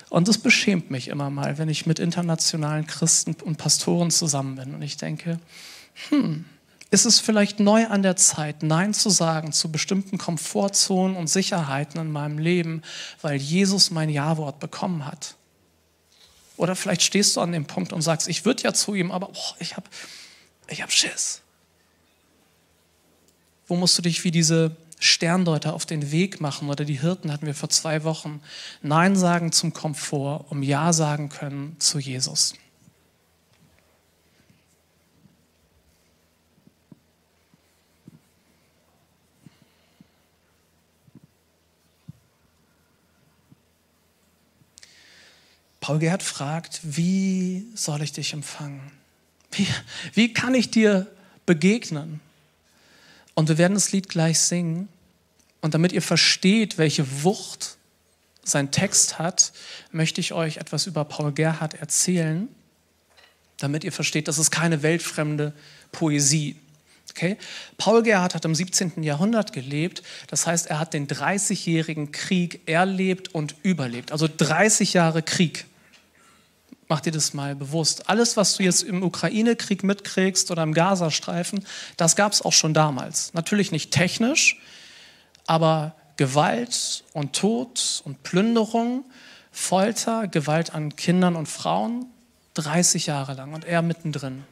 Und 0.09 0.27
das 0.27 0.37
beschämt 0.37 0.91
mich 0.91 1.07
immer 1.07 1.31
mal, 1.31 1.57
wenn 1.57 1.67
ich 1.67 1.87
mit 1.87 1.97
internationalen 1.97 2.85
Christen 2.85 3.35
und 3.43 3.57
Pastoren 3.57 4.11
zusammen 4.11 4.55
bin 4.55 4.75
und 4.75 4.83
ich 4.83 4.97
denke, 4.97 5.39
hm, 6.09 6.45
ist 6.91 7.05
es 7.05 7.19
vielleicht 7.19 7.59
neu 7.59 7.87
an 7.87 8.01
der 8.01 8.15
Zeit, 8.15 8.63
Nein 8.63 8.93
zu 8.93 9.09
sagen 9.09 9.51
zu 9.51 9.71
bestimmten 9.71 10.17
Komfortzonen 10.17 11.15
und 11.15 11.27
Sicherheiten 11.27 11.99
in 11.99 12.11
meinem 12.11 12.37
Leben, 12.37 12.81
weil 13.21 13.37
Jesus 13.37 13.91
mein 13.91 14.09
Ja-Wort 14.09 14.59
bekommen 14.59 15.05
hat. 15.05 15.35
Oder 16.57 16.75
vielleicht 16.75 17.03
stehst 17.03 17.35
du 17.35 17.41
an 17.41 17.51
dem 17.51 17.65
Punkt 17.65 17.93
und 17.93 18.01
sagst, 18.01 18.27
ich 18.27 18.43
würde 18.43 18.63
ja 18.63 18.73
zu 18.73 18.95
ihm, 18.95 19.11
aber 19.11 19.27
boah, 19.27 19.55
ich 19.59 19.77
habe 19.77 19.87
ich 20.67 20.81
hab 20.81 20.91
Schiss. 20.91 21.41
Wo 23.67 23.75
musst 23.75 23.97
du 23.97 24.01
dich 24.01 24.23
wie 24.23 24.31
diese 24.31 24.75
Sterndeuter 24.99 25.73
auf 25.73 25.85
den 25.85 26.11
Weg 26.11 26.41
machen 26.41 26.69
oder 26.69 26.83
die 26.83 26.99
Hirten 26.99 27.31
hatten 27.31 27.45
wir 27.45 27.55
vor 27.55 27.69
zwei 27.69 28.03
Wochen. 28.03 28.41
Nein 28.81 29.15
sagen 29.15 29.53
zum 29.53 29.73
Komfort, 29.73 30.45
um 30.49 30.61
Ja 30.61 30.91
sagen 30.91 31.29
können 31.29 31.77
zu 31.79 31.99
Jesus. 31.99 32.53
Paul 45.89 45.97
Gerd 45.97 46.21
fragt, 46.21 46.81
wie 46.83 47.65
soll 47.73 48.03
ich 48.03 48.11
dich 48.11 48.33
empfangen? 48.33 48.91
Wie, 49.51 49.65
wie 50.13 50.31
kann 50.31 50.53
ich 50.53 50.69
dir 50.69 51.07
begegnen? 51.47 52.19
Und 53.33 53.49
wir 53.49 53.57
werden 53.57 53.73
das 53.73 53.91
Lied 53.91 54.07
gleich 54.07 54.39
singen. 54.39 54.87
Und 55.61 55.73
damit 55.73 55.91
ihr 55.91 56.03
versteht, 56.03 56.77
welche 56.77 57.23
Wucht 57.23 57.77
sein 58.43 58.69
Text 58.69 59.17
hat, 59.17 59.51
möchte 59.91 60.21
ich 60.21 60.31
euch 60.31 60.57
etwas 60.57 60.85
über 60.85 61.05
Paul 61.05 61.31
Gerhardt 61.31 61.73
erzählen, 61.73 62.47
damit 63.57 63.83
ihr 63.83 63.91
versteht, 63.91 64.27
das 64.27 64.37
ist 64.37 64.51
keine 64.51 64.83
weltfremde 64.83 65.53
Poesie. 65.91 66.55
Okay? 67.09 67.35
Paul 67.79 68.03
Gerhardt 68.03 68.35
hat 68.35 68.45
im 68.45 68.53
17. 68.53 69.01
Jahrhundert 69.01 69.53
gelebt, 69.53 70.03
das 70.27 70.45
heißt, 70.45 70.67
er 70.67 70.77
hat 70.77 70.93
den 70.93 71.07
30-jährigen 71.07 72.11
Krieg 72.11 72.61
erlebt 72.67 73.33
und 73.33 73.55
überlebt, 73.63 74.11
also 74.11 74.29
30 74.31 74.93
Jahre 74.93 75.23
Krieg. 75.23 75.65
Mach 76.91 77.01
dir 77.01 77.11
das 77.11 77.35
mal 77.35 77.55
bewusst. 77.55 78.09
Alles, 78.09 78.35
was 78.35 78.57
du 78.57 78.63
jetzt 78.63 78.81
im 78.81 79.03
Ukraine-Krieg 79.03 79.83
mitkriegst 79.83 80.49
oder 80.49 80.63
im 80.63 80.73
Gazastreifen, 80.73 81.63
das 81.97 82.15
gab 82.15 82.31
es 82.31 82.41
auch 82.41 82.51
schon 82.51 82.73
damals. 82.73 83.31
Natürlich 83.35 83.71
nicht 83.71 83.91
technisch, 83.91 84.59
aber 85.45 85.95
Gewalt 86.17 87.03
und 87.13 87.33
Tod 87.33 88.01
und 88.05 88.23
Plünderung, 88.23 89.05
Folter, 89.51 90.27
Gewalt 90.27 90.73
an 90.73 90.95
Kindern 90.95 91.35
und 91.35 91.45
Frauen, 91.45 92.07
30 92.55 93.05
Jahre 93.05 93.35
lang 93.35 93.53
und 93.53 93.65
er 93.65 93.83
mittendrin. 93.83 94.43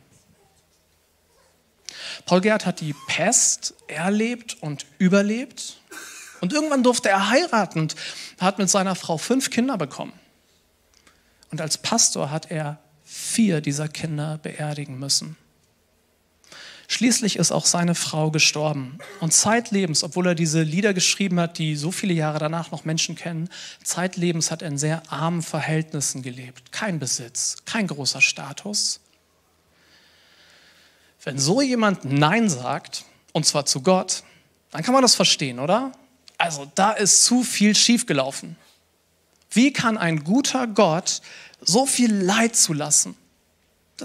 Paul 2.27 2.41
Gerd 2.41 2.67
hat 2.67 2.81
die 2.81 2.93
Pest 3.07 3.73
erlebt 3.87 4.57
und 4.61 4.85
überlebt 4.99 5.77
und 6.41 6.53
irgendwann 6.53 6.83
durfte 6.83 7.09
er 7.09 7.29
heiraten 7.29 7.79
und 7.79 7.95
hat 8.39 8.59
mit 8.59 8.69
seiner 8.69 8.93
Frau 8.93 9.17
fünf 9.17 9.49
Kinder 9.49 9.77
bekommen. 9.77 10.13
Und 11.57 11.61
als 11.61 11.79
Pastor 11.79 12.29
hat 12.29 12.51
er 12.51 12.77
vier 13.03 13.61
dieser 13.61 13.87
Kinder 13.87 14.37
beerdigen 14.37 14.99
müssen. 14.99 15.37
Schließlich 16.87 17.35
ist 17.37 17.51
auch 17.51 17.65
seine 17.65 17.95
Frau 17.95 18.29
gestorben. 18.29 18.99
Und 19.21 19.33
zeitlebens, 19.33 20.03
obwohl 20.03 20.27
er 20.27 20.35
diese 20.35 20.61
Lieder 20.61 20.93
geschrieben 20.93 21.39
hat, 21.39 21.57
die 21.57 21.75
so 21.75 21.91
viele 21.91 22.13
Jahre 22.13 22.37
danach 22.37 22.69
noch 22.69 22.85
Menschen 22.85 23.15
kennen, 23.15 23.49
zeitlebens 23.83 24.51
hat 24.51 24.61
er 24.61 24.67
in 24.67 24.77
sehr 24.77 25.01
armen 25.11 25.41
Verhältnissen 25.41 26.21
gelebt. 26.21 26.71
Kein 26.71 26.99
Besitz, 26.99 27.55
kein 27.65 27.87
großer 27.87 28.21
Status. 28.21 28.99
Wenn 31.23 31.39
so 31.39 31.59
jemand 31.59 32.05
Nein 32.05 32.49
sagt, 32.49 33.03
und 33.31 33.47
zwar 33.47 33.65
zu 33.65 33.81
Gott, 33.81 34.21
dann 34.69 34.83
kann 34.83 34.93
man 34.93 35.01
das 35.01 35.15
verstehen, 35.15 35.57
oder? 35.57 35.91
Also 36.37 36.71
da 36.75 36.91
ist 36.91 37.23
zu 37.23 37.41
viel 37.41 37.73
schiefgelaufen. 37.73 38.57
Wie 39.49 39.71
kann 39.71 39.97
ein 39.97 40.23
guter 40.23 40.67
Gott 40.67 41.21
so 41.61 41.85
viel 41.85 42.13
Leid 42.13 42.55
zulassen? 42.55 43.15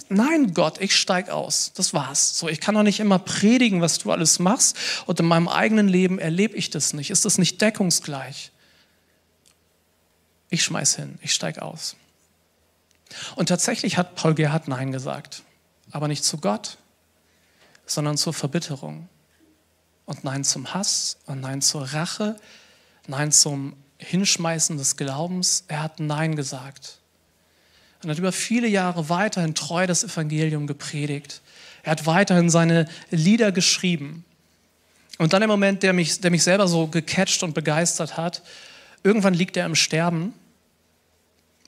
Nein, 0.08 0.54
Gott, 0.54 0.80
ich 0.80 0.96
steig 0.96 1.28
aus. 1.28 1.72
Das 1.74 1.92
war's. 1.92 2.38
So, 2.38 2.48
ich 2.48 2.60
kann 2.60 2.74
doch 2.74 2.82
nicht 2.82 3.00
immer 3.00 3.18
predigen, 3.18 3.82
was 3.82 3.98
du 3.98 4.10
alles 4.10 4.38
machst, 4.38 4.76
und 5.06 5.20
in 5.20 5.26
meinem 5.26 5.48
eigenen 5.48 5.86
Leben 5.86 6.18
erlebe 6.18 6.56
ich 6.56 6.70
das 6.70 6.94
nicht. 6.94 7.10
Ist 7.10 7.24
das 7.24 7.36
nicht 7.36 7.60
deckungsgleich? 7.60 8.52
Ich 10.48 10.64
schmeiß 10.64 10.96
hin, 10.96 11.18
ich 11.22 11.34
steig 11.34 11.58
aus. 11.58 11.96
Und 13.36 13.48
tatsächlich 13.48 13.98
hat 13.98 14.14
Paul 14.14 14.34
Gerhard 14.34 14.68
Nein 14.68 14.92
gesagt, 14.92 15.42
aber 15.90 16.08
nicht 16.08 16.24
zu 16.24 16.38
Gott, 16.38 16.78
sondern 17.84 18.16
zur 18.16 18.32
Verbitterung. 18.32 19.08
Und 20.06 20.24
Nein 20.24 20.44
zum 20.44 20.72
Hass 20.72 21.18
und 21.26 21.40
Nein 21.40 21.60
zur 21.62 21.92
Rache, 21.92 22.36
Nein 23.06 23.30
zum 23.30 23.76
Hinschmeißen 23.98 24.76
des 24.76 24.96
Glaubens. 24.96 25.64
Er 25.68 25.82
hat 25.82 26.00
Nein 26.00 26.34
gesagt. 26.34 26.98
Und 28.02 28.10
hat 28.10 28.18
über 28.18 28.32
viele 28.32 28.66
Jahre 28.66 29.08
weiterhin 29.08 29.54
treu 29.54 29.86
das 29.86 30.02
Evangelium 30.04 30.66
gepredigt. 30.66 31.40
Er 31.82 31.92
hat 31.92 32.06
weiterhin 32.06 32.50
seine 32.50 32.88
Lieder 33.10 33.52
geschrieben. 33.52 34.24
Und 35.18 35.32
dann 35.32 35.40
der 35.40 35.48
Moment, 35.48 35.82
der 35.82 35.92
mich, 35.92 36.20
der 36.20 36.30
mich 36.30 36.42
selber 36.42 36.66
so 36.66 36.86
gecatcht 36.88 37.42
und 37.42 37.54
begeistert 37.54 38.16
hat, 38.16 38.42
irgendwann 39.02 39.34
liegt 39.34 39.56
er 39.56 39.66
im 39.66 39.74
Sterben. 39.74 40.32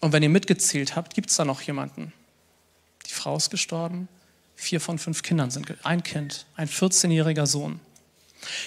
Und 0.00 0.12
wenn 0.12 0.22
ihr 0.22 0.28
mitgezählt 0.28 0.96
habt, 0.96 1.14
gibt 1.14 1.30
es 1.30 1.36
da 1.36 1.44
noch 1.44 1.60
jemanden. 1.62 2.12
Die 3.06 3.12
Frau 3.12 3.36
ist 3.36 3.50
gestorben, 3.50 4.08
vier 4.56 4.80
von 4.80 4.98
fünf 4.98 5.22
Kindern 5.22 5.50
sind, 5.50 5.72
ein 5.84 6.02
Kind, 6.02 6.46
ein 6.56 6.68
14-jähriger 6.68 7.46
Sohn. 7.46 7.80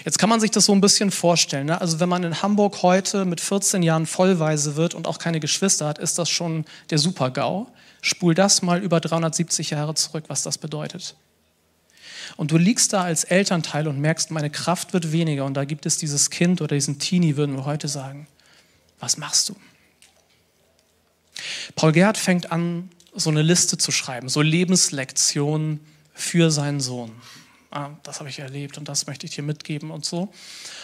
Jetzt 0.05 0.19
kann 0.19 0.29
man 0.29 0.39
sich 0.39 0.51
das 0.51 0.65
so 0.65 0.73
ein 0.73 0.81
bisschen 0.81 1.11
vorstellen. 1.11 1.67
Ne? 1.67 1.79
Also 1.79 1.99
wenn 1.99 2.09
man 2.09 2.23
in 2.23 2.41
Hamburg 2.41 2.81
heute 2.81 3.25
mit 3.25 3.41
14 3.41 3.83
Jahren 3.83 4.05
vollweise 4.05 4.75
wird 4.75 4.93
und 4.93 5.07
auch 5.07 5.19
keine 5.19 5.39
Geschwister 5.39 5.87
hat, 5.87 5.99
ist 5.99 6.17
das 6.17 6.29
schon 6.29 6.65
der 6.89 6.97
Super-GAU. 6.97 7.67
Spul 8.01 8.33
das 8.33 8.61
mal 8.61 8.81
über 8.81 8.99
370 8.99 9.71
Jahre 9.71 9.95
zurück, 9.95 10.25
was 10.27 10.43
das 10.43 10.57
bedeutet. 10.57 11.15
Und 12.35 12.51
du 12.51 12.57
liegst 12.57 12.93
da 12.93 13.03
als 13.03 13.23
Elternteil 13.23 13.87
und 13.87 13.99
merkst, 13.99 14.31
meine 14.31 14.49
Kraft 14.49 14.93
wird 14.93 15.11
weniger 15.11 15.45
und 15.45 15.55
da 15.55 15.65
gibt 15.65 15.85
es 15.85 15.97
dieses 15.97 16.29
Kind 16.29 16.61
oder 16.61 16.75
diesen 16.75 16.99
Teenie, 16.99 17.35
würden 17.35 17.55
wir 17.55 17.65
heute 17.65 17.87
sagen. 17.87 18.27
Was 18.99 19.17
machst 19.17 19.49
du? 19.49 19.55
Paul 21.75 21.91
Gerhardt 21.91 22.17
fängt 22.17 22.51
an, 22.51 22.89
so 23.15 23.29
eine 23.29 23.41
Liste 23.41 23.77
zu 23.77 23.91
schreiben, 23.91 24.29
so 24.29 24.41
Lebenslektionen 24.41 25.79
für 26.13 26.51
seinen 26.51 26.79
Sohn 26.79 27.11
ah, 27.71 27.89
das 28.03 28.19
habe 28.19 28.29
ich 28.29 28.39
erlebt 28.39 28.77
und 28.77 28.87
das 28.87 29.07
möchte 29.07 29.25
ich 29.25 29.35
dir 29.35 29.43
mitgeben 29.43 29.91
und 29.91 30.05
so. 30.05 30.31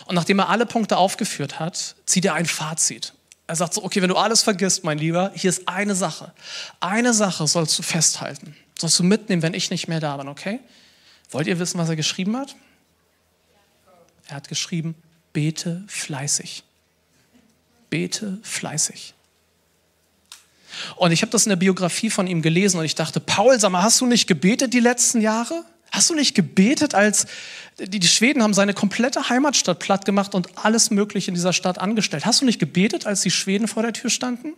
Und 0.05 0.15
nachdem 0.15 0.39
er 0.39 0.49
alle 0.49 0.65
Punkte 0.65 0.97
aufgeführt 0.97 1.59
hat, 1.59 1.95
zieht 2.05 2.25
er 2.25 2.33
ein 2.33 2.45
Fazit. 2.45 3.13
Er 3.47 3.55
sagt 3.55 3.73
so, 3.73 3.83
okay, 3.83 4.01
wenn 4.01 4.09
du 4.09 4.15
alles 4.15 4.41
vergisst, 4.41 4.83
mein 4.83 4.97
Lieber, 4.97 5.31
hier 5.35 5.49
ist 5.49 5.67
eine 5.67 5.95
Sache. 5.95 6.31
Eine 6.79 7.13
Sache 7.13 7.45
sollst 7.47 7.77
du 7.77 7.83
festhalten. 7.83 8.55
Sollst 8.79 8.97
du 8.99 9.03
mitnehmen, 9.03 9.41
wenn 9.41 9.53
ich 9.53 9.69
nicht 9.69 9.87
mehr 9.87 9.99
da 9.99 10.17
bin, 10.17 10.27
okay? 10.27 10.59
Wollt 11.29 11.47
ihr 11.47 11.59
wissen, 11.59 11.77
was 11.77 11.89
er 11.89 11.95
geschrieben 11.95 12.37
hat? 12.37 12.55
Er 14.27 14.37
hat 14.37 14.47
geschrieben, 14.47 14.95
bete 15.33 15.83
fleißig. 15.87 16.63
Bete 17.89 18.39
fleißig. 18.43 19.13
Und 20.95 21.11
ich 21.11 21.21
habe 21.21 21.31
das 21.31 21.45
in 21.45 21.49
der 21.49 21.57
Biografie 21.57 22.09
von 22.09 22.27
ihm 22.27 22.41
gelesen 22.41 22.79
und 22.79 22.85
ich 22.85 22.95
dachte, 22.95 23.19
Paul, 23.19 23.59
sag 23.59 23.71
mal, 23.71 23.83
hast 23.83 24.01
du 24.01 24.05
nicht 24.05 24.27
gebetet 24.27 24.73
die 24.73 24.79
letzten 24.79 25.21
Jahre? 25.21 25.65
Hast 25.93 26.09
du 26.09 26.15
nicht 26.15 26.33
gebetet, 26.33 26.95
als 26.95 27.27
die, 27.77 28.01
Schweden 28.01 28.41
haben 28.41 28.55
seine 28.55 28.73
komplette 28.73 29.29
Heimatstadt 29.29 29.77
platt 29.77 30.05
gemacht 30.05 30.33
und 30.33 30.57
alles 30.57 30.89
Mögliche 30.89 31.29
in 31.29 31.35
dieser 31.35 31.53
Stadt 31.53 31.77
angestellt? 31.77 32.25
Hast 32.25 32.41
du 32.41 32.45
nicht 32.45 32.57
gebetet, 32.57 33.05
als 33.05 33.21
die 33.21 33.29
Schweden 33.29 33.67
vor 33.67 33.83
der 33.83 33.93
Tür 33.93 34.09
standen? 34.09 34.53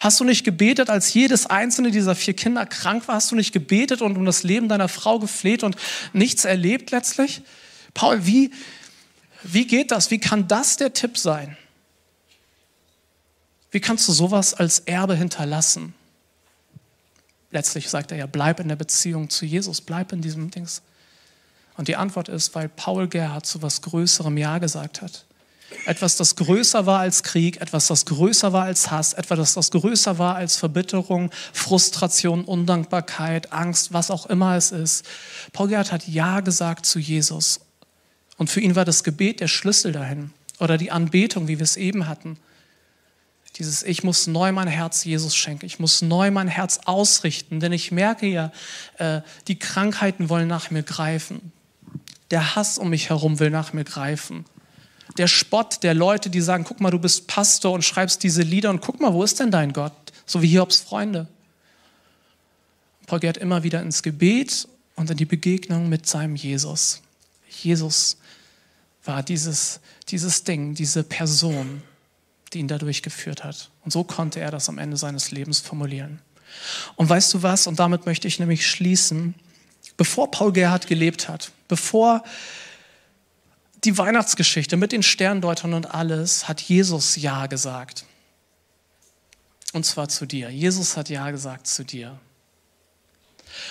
Hast 0.00 0.18
du 0.18 0.24
nicht 0.24 0.42
gebetet, 0.42 0.90
als 0.90 1.14
jedes 1.14 1.46
einzelne 1.46 1.92
dieser 1.92 2.16
vier 2.16 2.34
Kinder 2.34 2.66
krank 2.66 3.06
war? 3.06 3.14
Hast 3.14 3.30
du 3.30 3.36
nicht 3.36 3.52
gebetet 3.52 4.02
und 4.02 4.16
um 4.16 4.24
das 4.24 4.42
Leben 4.42 4.68
deiner 4.68 4.88
Frau 4.88 5.20
gefleht 5.20 5.62
und 5.62 5.76
nichts 6.12 6.44
erlebt 6.44 6.90
letztlich? 6.90 7.42
Paul, 7.94 8.26
wie, 8.26 8.50
wie 9.44 9.68
geht 9.68 9.92
das? 9.92 10.10
Wie 10.10 10.18
kann 10.18 10.48
das 10.48 10.76
der 10.76 10.92
Tipp 10.92 11.18
sein? 11.18 11.56
Wie 13.70 13.80
kannst 13.80 14.08
du 14.08 14.12
sowas 14.12 14.54
als 14.54 14.80
Erbe 14.80 15.14
hinterlassen? 15.14 15.94
Letztlich 17.52 17.88
sagt 17.88 18.10
er 18.10 18.18
ja, 18.18 18.26
bleib 18.26 18.58
in 18.60 18.68
der 18.68 18.76
Beziehung 18.76 19.30
zu 19.30 19.46
Jesus, 19.46 19.80
bleib 19.80 20.12
in 20.12 20.20
diesem 20.20 20.50
Dings. 20.50 20.82
Und 21.76 21.88
die 21.88 21.96
Antwort 21.96 22.28
ist, 22.28 22.54
weil 22.54 22.68
Paul 22.68 23.08
Gerhard 23.08 23.46
zu 23.46 23.62
was 23.62 23.82
Größerem 23.82 24.36
Ja 24.36 24.58
gesagt 24.58 25.00
hat. 25.00 25.24
Etwas, 25.86 26.16
das 26.16 26.36
größer 26.36 26.84
war 26.84 27.00
als 27.00 27.22
Krieg, 27.22 27.60
etwas, 27.60 27.86
das 27.86 28.04
größer 28.04 28.52
war 28.52 28.64
als 28.64 28.90
Hass, 28.90 29.14
etwas, 29.14 29.54
das 29.54 29.70
größer 29.70 30.18
war 30.18 30.36
als 30.36 30.56
Verbitterung, 30.56 31.30
Frustration, 31.52 32.44
Undankbarkeit, 32.44 33.52
Angst, 33.52 33.92
was 33.92 34.10
auch 34.10 34.26
immer 34.26 34.56
es 34.56 34.70
ist. 34.70 35.06
Paul 35.52 35.68
Gerhard 35.68 35.90
hat 35.90 36.06
Ja 36.06 36.40
gesagt 36.40 36.84
zu 36.84 36.98
Jesus. 36.98 37.60
Und 38.36 38.50
für 38.50 38.60
ihn 38.60 38.76
war 38.76 38.84
das 38.84 39.02
Gebet 39.02 39.40
der 39.40 39.48
Schlüssel 39.48 39.92
dahin. 39.92 40.32
Oder 40.58 40.76
die 40.76 40.90
Anbetung, 40.90 41.48
wie 41.48 41.58
wir 41.58 41.64
es 41.64 41.76
eben 41.76 42.06
hatten. 42.06 42.38
Dieses, 43.56 43.82
ich 43.82 44.02
muss 44.02 44.26
neu 44.26 44.52
mein 44.52 44.68
Herz 44.68 45.04
Jesus 45.04 45.36
schenken. 45.36 45.66
Ich 45.66 45.78
muss 45.78 46.00
neu 46.00 46.30
mein 46.30 46.48
Herz 46.48 46.80
ausrichten, 46.86 47.60
denn 47.60 47.72
ich 47.72 47.92
merke 47.92 48.26
ja, 48.26 48.50
äh, 48.98 49.20
die 49.46 49.58
Krankheiten 49.58 50.28
wollen 50.28 50.48
nach 50.48 50.70
mir 50.70 50.82
greifen. 50.82 51.52
Der 52.30 52.56
Hass 52.56 52.78
um 52.78 52.88
mich 52.90 53.10
herum 53.10 53.38
will 53.40 53.50
nach 53.50 53.74
mir 53.74 53.84
greifen. 53.84 54.46
Der 55.18 55.26
Spott 55.26 55.82
der 55.82 55.92
Leute, 55.92 56.30
die 56.30 56.40
sagen, 56.40 56.64
guck 56.64 56.80
mal, 56.80 56.90
du 56.90 56.98
bist 56.98 57.26
Pastor 57.26 57.72
und 57.72 57.82
schreibst 57.82 58.22
diese 58.22 58.42
Lieder 58.42 58.70
und 58.70 58.80
guck 58.80 59.00
mal, 59.00 59.12
wo 59.12 59.22
ist 59.22 59.38
denn 59.38 59.50
dein 59.50 59.74
Gott? 59.74 59.92
So 60.24 60.40
wie 60.40 60.48
Hiobs 60.48 60.80
Freunde. 60.80 61.28
Paul 63.06 63.20
geht 63.20 63.36
immer 63.36 63.62
wieder 63.62 63.82
ins 63.82 64.02
Gebet 64.02 64.66
und 64.94 65.10
in 65.10 65.18
die 65.18 65.26
Begegnung 65.26 65.90
mit 65.90 66.06
seinem 66.06 66.36
Jesus. 66.36 67.02
Jesus, 67.50 68.16
war 69.04 69.22
dieses, 69.22 69.80
dieses 70.08 70.44
Ding, 70.44 70.74
diese 70.74 71.02
Person, 71.02 71.82
die 72.52 72.58
ihn 72.58 72.68
dadurch 72.68 73.02
geführt 73.02 73.44
hat. 73.44 73.70
Und 73.84 73.92
so 73.92 74.04
konnte 74.04 74.40
er 74.40 74.50
das 74.50 74.68
am 74.68 74.78
Ende 74.78 74.96
seines 74.96 75.30
Lebens 75.30 75.60
formulieren. 75.60 76.20
Und 76.96 77.08
weißt 77.08 77.32
du 77.34 77.42
was? 77.42 77.66
Und 77.66 77.78
damit 77.78 78.06
möchte 78.06 78.28
ich 78.28 78.38
nämlich 78.38 78.66
schließen. 78.66 79.34
Bevor 79.96 80.30
Paul 80.30 80.52
Gerhard 80.52 80.86
gelebt 80.86 81.28
hat, 81.28 81.50
bevor 81.68 82.22
die 83.84 83.98
Weihnachtsgeschichte 83.98 84.76
mit 84.76 84.92
den 84.92 85.02
Sterndeutern 85.02 85.74
und 85.74 85.92
alles, 85.94 86.48
hat 86.48 86.60
Jesus 86.60 87.16
Ja 87.16 87.46
gesagt. 87.46 88.04
Und 89.72 89.86
zwar 89.86 90.08
zu 90.08 90.26
dir. 90.26 90.50
Jesus 90.50 90.96
hat 90.96 91.08
Ja 91.08 91.30
gesagt 91.30 91.66
zu 91.66 91.84
dir. 91.84 92.18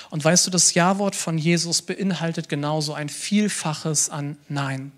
Und 0.09 0.23
weißt 0.23 0.45
du, 0.45 0.51
das 0.51 0.73
Ja-Wort 0.73 1.15
von 1.15 1.37
Jesus 1.37 1.81
beinhaltet 1.81 2.49
genauso 2.49 2.93
ein 2.93 3.09
Vielfaches 3.09 4.09
an 4.09 4.37
Nein. 4.47 4.91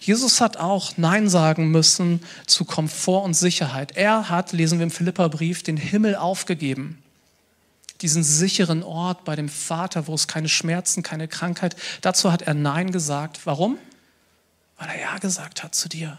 Jesus 0.00 0.40
hat 0.40 0.56
auch 0.58 0.92
Nein 0.96 1.28
sagen 1.28 1.70
müssen 1.70 2.20
zu 2.46 2.64
Komfort 2.64 3.24
und 3.24 3.34
Sicherheit. 3.34 3.96
Er 3.96 4.28
hat, 4.28 4.52
lesen 4.52 4.78
wir 4.78 4.84
im 4.84 4.90
Philipperbrief, 4.90 5.62
den 5.62 5.76
Himmel 5.76 6.14
aufgegeben. 6.16 7.02
Diesen 8.02 8.22
sicheren 8.22 8.82
Ort 8.82 9.24
bei 9.24 9.36
dem 9.36 9.48
Vater, 9.48 10.06
wo 10.06 10.14
es 10.14 10.28
keine 10.28 10.48
Schmerzen, 10.48 11.02
keine 11.02 11.28
Krankheit. 11.28 11.76
Dazu 12.02 12.30
hat 12.30 12.42
er 12.42 12.54
Nein 12.54 12.92
gesagt. 12.92 13.40
Warum? 13.44 13.78
Weil 14.78 14.88
er 14.90 15.00
Ja 15.00 15.18
gesagt 15.18 15.62
hat 15.62 15.74
zu 15.74 15.88
dir. 15.88 16.18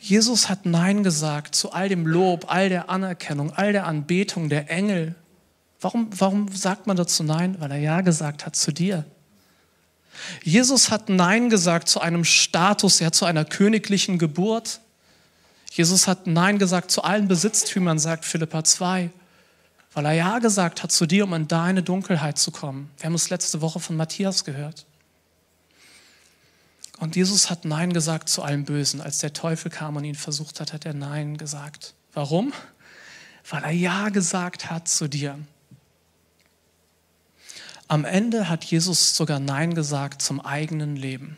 Jesus 0.00 0.48
hat 0.48 0.64
Nein 0.64 1.02
gesagt 1.02 1.54
zu 1.54 1.72
all 1.72 1.88
dem 1.88 2.06
Lob, 2.06 2.46
all 2.48 2.68
der 2.68 2.88
Anerkennung, 2.88 3.52
all 3.52 3.72
der 3.72 3.86
Anbetung 3.86 4.48
der 4.48 4.70
Engel. 4.70 5.14
Warum, 5.80 6.08
warum 6.18 6.48
sagt 6.48 6.86
man 6.86 6.96
dazu 6.96 7.22
Nein? 7.22 7.56
Weil 7.58 7.72
er 7.72 7.78
Ja 7.78 8.00
gesagt 8.00 8.46
hat 8.46 8.56
zu 8.56 8.72
dir. 8.72 9.04
Jesus 10.42 10.90
hat 10.90 11.08
Nein 11.08 11.50
gesagt 11.50 11.88
zu 11.88 12.00
einem 12.00 12.24
Status, 12.24 13.00
ja, 13.00 13.12
zu 13.12 13.24
einer 13.24 13.44
königlichen 13.44 14.18
Geburt. 14.18 14.80
Jesus 15.70 16.06
hat 16.06 16.26
Nein 16.26 16.58
gesagt 16.58 16.90
zu 16.90 17.02
allen 17.02 17.28
Besitztümern, 17.28 17.98
sagt 17.98 18.24
Philippa 18.24 18.62
2, 18.62 19.10
weil 19.94 20.04
er 20.04 20.12
Ja 20.12 20.38
gesagt 20.38 20.82
hat 20.82 20.92
zu 20.92 21.06
dir, 21.06 21.24
um 21.24 21.34
in 21.34 21.48
deine 21.48 21.82
Dunkelheit 21.82 22.38
zu 22.38 22.50
kommen. 22.50 22.90
Wir 22.98 23.06
haben 23.06 23.14
es 23.14 23.30
letzte 23.30 23.60
Woche 23.60 23.80
von 23.80 23.96
Matthias 23.96 24.44
gehört. 24.44 24.86
Und 26.98 27.16
Jesus 27.16 27.50
hat 27.50 27.64
Nein 27.64 27.92
gesagt 27.92 28.28
zu 28.28 28.42
allem 28.42 28.64
Bösen. 28.64 29.00
Als 29.00 29.18
der 29.18 29.32
Teufel 29.32 29.70
kam 29.70 29.96
und 29.96 30.04
ihn 30.04 30.14
versucht 30.14 30.60
hat, 30.60 30.72
hat 30.72 30.86
er 30.86 30.94
Nein 30.94 31.36
gesagt. 31.36 31.94
Warum? 32.12 32.52
Weil 33.48 33.64
er 33.64 33.70
Ja 33.72 34.08
gesagt 34.10 34.70
hat 34.70 34.86
zu 34.86 35.08
dir. 35.08 35.38
Am 37.92 38.06
Ende 38.06 38.48
hat 38.48 38.64
Jesus 38.64 39.14
sogar 39.14 39.38
Nein 39.38 39.74
gesagt 39.74 40.22
zum 40.22 40.40
eigenen 40.40 40.96
Leben, 40.96 41.36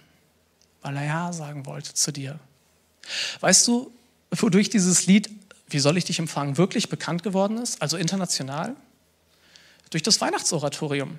weil 0.82 0.96
er 0.96 1.04
Ja 1.04 1.32
sagen 1.32 1.66
wollte 1.66 1.94
zu 1.94 2.12
dir. 2.12 2.38
Weißt 3.40 3.66
du, 3.66 3.90
wodurch 4.30 4.70
dieses 4.70 5.06
Lied 5.06 5.30
Wie 5.68 5.80
soll 5.80 5.96
ich 5.96 6.04
dich 6.04 6.20
empfangen 6.20 6.56
wirklich 6.56 6.88
bekannt 6.88 7.24
geworden 7.24 7.58
ist, 7.58 7.82
also 7.82 7.96
international? 7.96 8.76
Durch 9.90 10.04
das 10.04 10.20
Weihnachtsoratorium. 10.20 11.18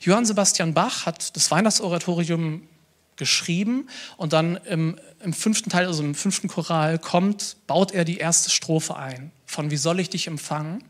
Johann 0.00 0.24
Sebastian 0.24 0.72
Bach 0.72 1.04
hat 1.04 1.36
das 1.36 1.50
Weihnachtsoratorium 1.50 2.66
geschrieben 3.16 3.86
und 4.16 4.32
dann 4.32 4.56
im, 4.64 4.98
im, 5.22 5.34
fünften 5.34 5.68
Teil, 5.68 5.86
also 5.86 6.02
im 6.02 6.14
fünften 6.14 6.48
Choral, 6.48 6.98
kommt, 6.98 7.58
baut 7.66 7.92
er 7.92 8.06
die 8.06 8.16
erste 8.16 8.48
Strophe 8.48 8.96
ein 8.96 9.30
von 9.44 9.70
Wie 9.70 9.76
soll 9.76 10.00
ich 10.00 10.08
dich 10.08 10.26
empfangen? 10.26 10.82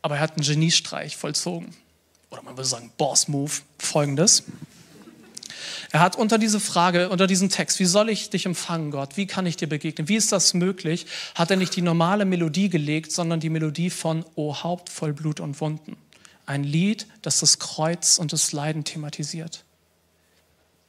Aber 0.00 0.14
er 0.14 0.20
hat 0.20 0.36
einen 0.36 0.46
Geniestreich 0.46 1.16
vollzogen 1.16 1.74
oder 2.34 2.42
man 2.42 2.56
würde 2.56 2.68
sagen 2.68 2.90
Boss-Move, 2.98 3.52
folgendes. 3.78 4.44
Er 5.92 6.00
hat 6.00 6.16
unter 6.16 6.38
diese 6.38 6.58
Frage, 6.58 7.08
unter 7.08 7.28
diesen 7.28 7.48
Text, 7.48 7.78
wie 7.78 7.84
soll 7.84 8.10
ich 8.10 8.28
dich 8.28 8.46
empfangen, 8.46 8.90
Gott? 8.90 9.16
Wie 9.16 9.26
kann 9.26 9.46
ich 9.46 9.56
dir 9.56 9.68
begegnen? 9.68 10.08
Wie 10.08 10.16
ist 10.16 10.32
das 10.32 10.52
möglich? 10.52 11.06
Hat 11.36 11.50
er 11.52 11.56
nicht 11.56 11.76
die 11.76 11.82
normale 11.82 12.24
Melodie 12.24 12.68
gelegt, 12.68 13.12
sondern 13.12 13.38
die 13.38 13.48
Melodie 13.48 13.90
von 13.90 14.24
O 14.34 14.62
Haupt 14.62 14.90
voll 14.90 15.12
Blut 15.12 15.38
und 15.38 15.60
Wunden. 15.60 15.96
Ein 16.46 16.64
Lied, 16.64 17.06
das 17.22 17.40
das 17.40 17.60
Kreuz 17.60 18.18
und 18.18 18.32
das 18.32 18.52
Leiden 18.52 18.84
thematisiert. 18.84 19.63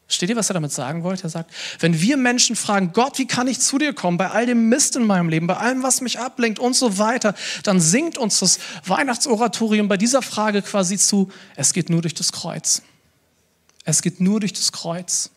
Steht 0.08 0.30
ihr, 0.30 0.36
was 0.36 0.50
er 0.50 0.54
damit 0.54 0.72
sagen 0.72 1.04
wollte? 1.04 1.24
Er 1.24 1.30
sagt, 1.30 1.52
wenn 1.80 2.00
wir 2.00 2.16
Menschen 2.16 2.56
fragen, 2.56 2.94
Gott, 2.94 3.18
wie 3.18 3.26
kann 3.26 3.48
ich 3.48 3.60
zu 3.60 3.80
dir 3.80 3.94
kommen, 3.94 4.18
bei 4.18 4.30
all 4.30 4.46
dem 4.46 4.70
Mist 4.70 4.96
in 4.96 5.06
meinem 5.06 5.30
Leben, 5.30 5.48
bei 5.48 5.58
allem, 5.58 5.82
was 5.82 6.02
mich 6.02 6.20
ablenkt 6.20 6.60
und 6.60 6.76
so 6.76 7.00
weiter, 7.00 7.34
dann 7.64 7.82
singt 7.82 8.18
uns 8.20 8.40
das 8.40 8.60
Weihnachtsoratorium 8.86 9.88
bei 9.88 9.98
dieser 9.98 10.22
Frage 10.22 10.62
quasi 10.62 10.98
zu, 10.98 11.32
es 11.56 11.74
geht 11.74 11.90
nur 11.90 12.04
durch 12.04 12.14
das 12.14 12.32
Kreuz. 12.32 12.84
Es 13.84 14.04
geht 14.04 14.20
nur 14.20 14.40
durch 14.40 14.54
das 14.54 14.72
Kreuz. 14.72 15.32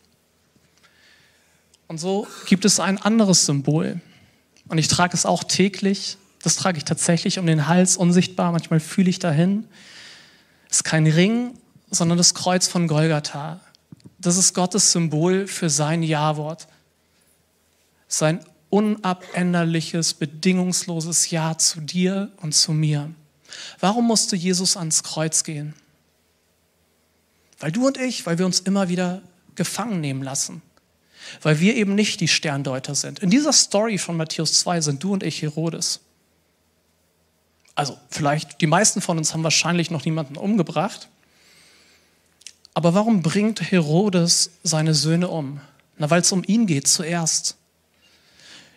Und 1.87 1.99
so 1.99 2.27
gibt 2.45 2.63
es 2.65 2.79
ein 2.79 2.99
anderes 2.99 3.47
Symbol. 3.47 3.99
Und 4.67 4.77
ich 4.77 4.87
trage 4.87 5.15
es 5.15 5.25
auch 5.25 5.43
täglich. 5.43 6.17
Das 6.43 6.55
trage 6.55 6.77
ich 6.77 6.85
tatsächlich 6.85 7.39
um 7.39 7.47
den 7.47 7.67
Hals, 7.67 7.97
unsichtbar. 7.97 8.51
Manchmal 8.51 8.79
fühle 8.79 9.09
ich 9.09 9.17
dahin. 9.17 9.65
Es 10.69 10.77
ist 10.77 10.83
kein 10.83 11.07
Ring, 11.07 11.55
sondern 11.89 12.19
das 12.19 12.35
Kreuz 12.35 12.67
von 12.67 12.87
Golgatha 12.87 13.59
das 14.19 14.37
ist 14.37 14.53
Gottes 14.53 14.91
Symbol 14.91 15.47
für 15.47 15.69
sein 15.69 16.03
Ja-Wort. 16.03 16.67
Sein 18.07 18.43
unabänderliches, 18.69 20.13
bedingungsloses 20.13 21.31
Ja 21.31 21.57
zu 21.57 21.81
dir 21.81 22.31
und 22.37 22.53
zu 22.53 22.73
mir. 22.73 23.11
Warum 23.79 24.05
musste 24.05 24.35
Jesus 24.35 24.77
ans 24.77 25.03
Kreuz 25.03 25.43
gehen? 25.43 25.73
Weil 27.59 27.71
du 27.71 27.87
und 27.87 27.97
ich, 27.97 28.25
weil 28.25 28.37
wir 28.37 28.45
uns 28.45 28.59
immer 28.59 28.89
wieder 28.89 29.21
gefangen 29.55 30.01
nehmen 30.01 30.23
lassen. 30.23 30.61
Weil 31.41 31.59
wir 31.59 31.75
eben 31.75 31.95
nicht 31.95 32.21
die 32.21 32.27
Sterndeuter 32.27 32.95
sind. 32.95 33.19
In 33.19 33.29
dieser 33.29 33.53
Story 33.53 33.97
von 33.97 34.17
Matthäus 34.17 34.59
2 34.59 34.81
sind 34.81 35.03
du 35.03 35.13
und 35.13 35.23
ich 35.23 35.41
Herodes. 35.41 35.99
Also 37.75 37.97
vielleicht, 38.09 38.61
die 38.61 38.67
meisten 38.67 39.01
von 39.01 39.17
uns 39.17 39.33
haben 39.33 39.43
wahrscheinlich 39.43 39.91
noch 39.91 40.05
niemanden 40.05 40.37
umgebracht. 40.37 41.09
Aber 42.73 42.93
warum 42.93 43.21
bringt 43.21 43.71
Herodes 43.71 44.51
seine 44.63 44.93
Söhne 44.93 45.27
um? 45.27 45.59
Na, 45.97 46.09
weil 46.09 46.21
es 46.21 46.31
um 46.31 46.43
ihn 46.45 46.65
geht 46.65 46.87
zuerst. 46.87 47.57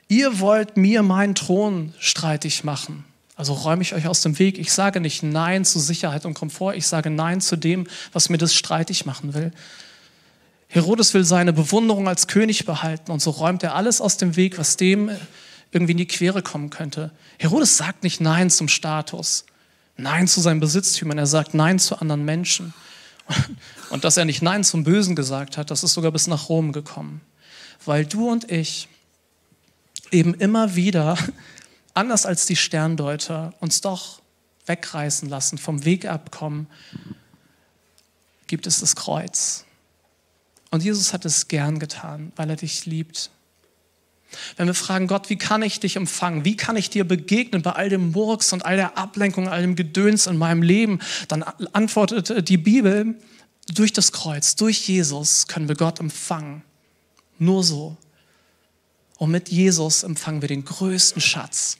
Ihr 0.09 0.40
wollt 0.40 0.76
mir 0.76 1.02
meinen 1.02 1.35
Thron 1.35 1.94
streitig 1.98 2.64
machen. 2.64 3.05
Also 3.35 3.55
räume 3.55 3.83
ich 3.83 3.94
euch 3.94 4.07
aus 4.07 4.20
dem 4.20 4.38
Weg. 4.38 4.59
Ich 4.59 4.72
sage 4.72 5.00
nicht 5.00 5.22
Nein 5.22 5.64
zu 5.64 5.78
Sicherheit 5.78 6.26
und 6.26 6.35
Komfort. 6.35 6.74
Ich 6.74 6.87
sage 6.87 7.11
Nein 7.11 7.40
zu 7.40 7.57
dem, 7.57 7.87
was 8.12 8.28
mir 8.28 8.38
das 8.38 8.55
streitig 8.55 9.07
machen 9.07 9.35
will. 9.35 9.52
Herodes 10.68 11.12
will 11.12 11.24
seine 11.24 11.52
Bewunderung 11.52 12.09
als 12.09 12.28
König 12.28 12.64
behalten 12.64 13.12
und 13.12 13.20
so 13.20 13.31
räumt 13.31 13.62
er 13.62 13.74
alles 13.74 14.00
aus 14.00 14.16
dem 14.16 14.37
Weg, 14.37 14.59
was 14.59 14.76
dem 14.76 15.11
irgendwie 15.70 15.92
in 15.92 15.98
die 15.98 16.07
Quere 16.07 16.42
kommen 16.42 16.70
könnte. 16.70 17.11
Herodes 17.38 17.76
sagt 17.76 18.05
nicht 18.05 18.20
Nein 18.20 18.48
zum 18.48 18.68
Status, 18.68 19.44
Nein 19.96 20.28
zu 20.28 20.40
seinen 20.40 20.61
Besitztümern, 20.61 21.18
er 21.18 21.26
sagt 21.26 21.52
Nein 21.52 21.78
zu 21.78 22.00
anderen 22.00 22.24
Menschen. 22.24 22.72
Und 23.90 24.05
dass 24.05 24.16
er 24.16 24.25
nicht 24.25 24.42
Nein 24.42 24.64
zum 24.64 24.85
Bösen 24.85 25.16
gesagt 25.16 25.57
hat, 25.57 25.71
das 25.71 25.83
ist 25.83 25.92
sogar 25.92 26.12
bis 26.12 26.27
nach 26.27 26.49
Rom 26.49 26.73
gekommen. 26.73 27.21
Weil 27.85 28.07
du 28.07 28.31
und 28.31 28.51
ich 28.51 28.88
eben 30.11 30.35
immer 30.35 30.75
wieder, 30.77 31.16
anders 31.95 32.27
als 32.27 32.47
die 32.47 32.57
Sterndeuter, 32.57 33.55
uns 33.61 33.81
doch 33.81 34.23
wegreißen 34.66 35.29
lassen, 35.29 35.59
vom 35.59 35.85
Weg 35.85 36.07
abkommen, 36.07 36.66
gibt 38.47 38.66
es 38.66 38.81
das 38.81 38.97
Kreuz. 38.97 39.64
Und 40.71 40.83
Jesus 40.83 41.12
hat 41.12 41.25
es 41.25 41.49
gern 41.49 41.79
getan, 41.79 42.33
weil 42.37 42.51
er 42.51 42.57
dich 42.57 42.87
liebt. 42.87 43.31
Wenn 44.57 44.66
wir 44.66 44.75
fragen, 44.75 45.07
Gott, 45.07 45.31
wie 45.31 45.37
kann 45.37 45.62
ich 45.62 45.81
dich 45.81 45.97
empfangen? 45.97 46.45
Wie 46.45 46.57
kann 46.57 46.77
ich 46.77 46.90
dir 46.90 47.05
begegnen 47.05 47.62
bei 47.62 47.73
all 47.73 47.88
dem 47.88 48.12
Murks 48.12 48.53
und 48.53 48.64
all 48.64 48.77
der 48.77 48.99
Ablenkung, 48.99 49.49
all 49.49 49.62
dem 49.62 49.77
Gedöns 49.77 50.27
in 50.27 50.37
meinem 50.37 50.62
Leben? 50.62 51.01
Dann 51.29 51.42
antwortet 51.73 52.49
die 52.49 52.57
Bibel, 52.57 53.16
durch 53.75 53.92
das 53.92 54.12
Kreuz, 54.12 54.57
durch 54.57 54.88
Jesus 54.88 55.47
können 55.47 55.68
wir 55.68 55.77
Gott 55.77 56.01
empfangen. 56.01 56.62
Nur 57.38 57.64
so. 57.64 57.97
Und 59.18 59.31
mit 59.31 59.49
Jesus 59.49 60.02
empfangen 60.02 60.42
wir 60.42 60.48
den 60.48 60.65
größten 60.65 61.23
Schatz. 61.23 61.79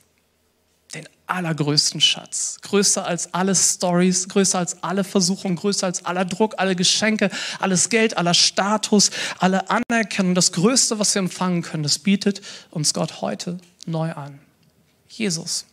Den 0.93 1.07
allergrößten 1.27 2.01
Schatz. 2.01 2.59
Größer 2.61 3.05
als 3.05 3.33
alle 3.33 3.55
Stories, 3.55 4.29
größer 4.29 4.59
als 4.59 4.83
alle 4.83 5.03
Versuchungen, 5.03 5.55
größer 5.55 5.87
als 5.87 6.05
aller 6.05 6.25
Druck, 6.25 6.55
alle 6.57 6.75
Geschenke, 6.75 7.31
alles 7.59 7.89
Geld, 7.89 8.17
aller 8.17 8.33
Status, 8.33 9.09
alle 9.39 9.69
Anerkennung. 9.69 10.35
Das 10.35 10.51
Größte, 10.51 10.99
was 10.99 11.15
wir 11.15 11.19
empfangen 11.21 11.63
können, 11.63 11.83
das 11.83 11.97
bietet 11.99 12.41
uns 12.69 12.93
Gott 12.93 13.21
heute 13.21 13.57
neu 13.85 14.11
an. 14.11 14.39
Jesus. 15.07 15.65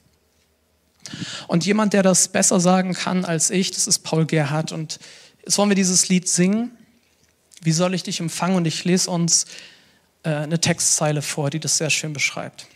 Und 1.48 1.66
jemand, 1.66 1.92
der 1.92 2.02
das 2.02 2.28
besser 2.28 2.60
sagen 2.60 2.94
kann 2.94 3.24
als 3.24 3.50
ich, 3.50 3.70
das 3.70 3.86
ist 3.86 4.00
Paul 4.00 4.26
Gerhardt. 4.26 4.72
Und 4.72 5.00
Jetzt 5.44 5.58
wollen 5.58 5.70
wir 5.70 5.76
dieses 5.76 6.08
Lied 6.08 6.28
singen. 6.28 6.70
Wie 7.62 7.72
soll 7.72 7.94
ich 7.94 8.02
dich 8.02 8.20
empfangen? 8.20 8.56
Und 8.56 8.66
ich 8.66 8.84
lese 8.84 9.10
uns 9.10 9.46
äh, 10.22 10.30
eine 10.30 10.60
Textzeile 10.60 11.22
vor, 11.22 11.50
die 11.50 11.60
das 11.60 11.76
sehr 11.76 11.90
schön 11.90 12.12
beschreibt. 12.12 12.66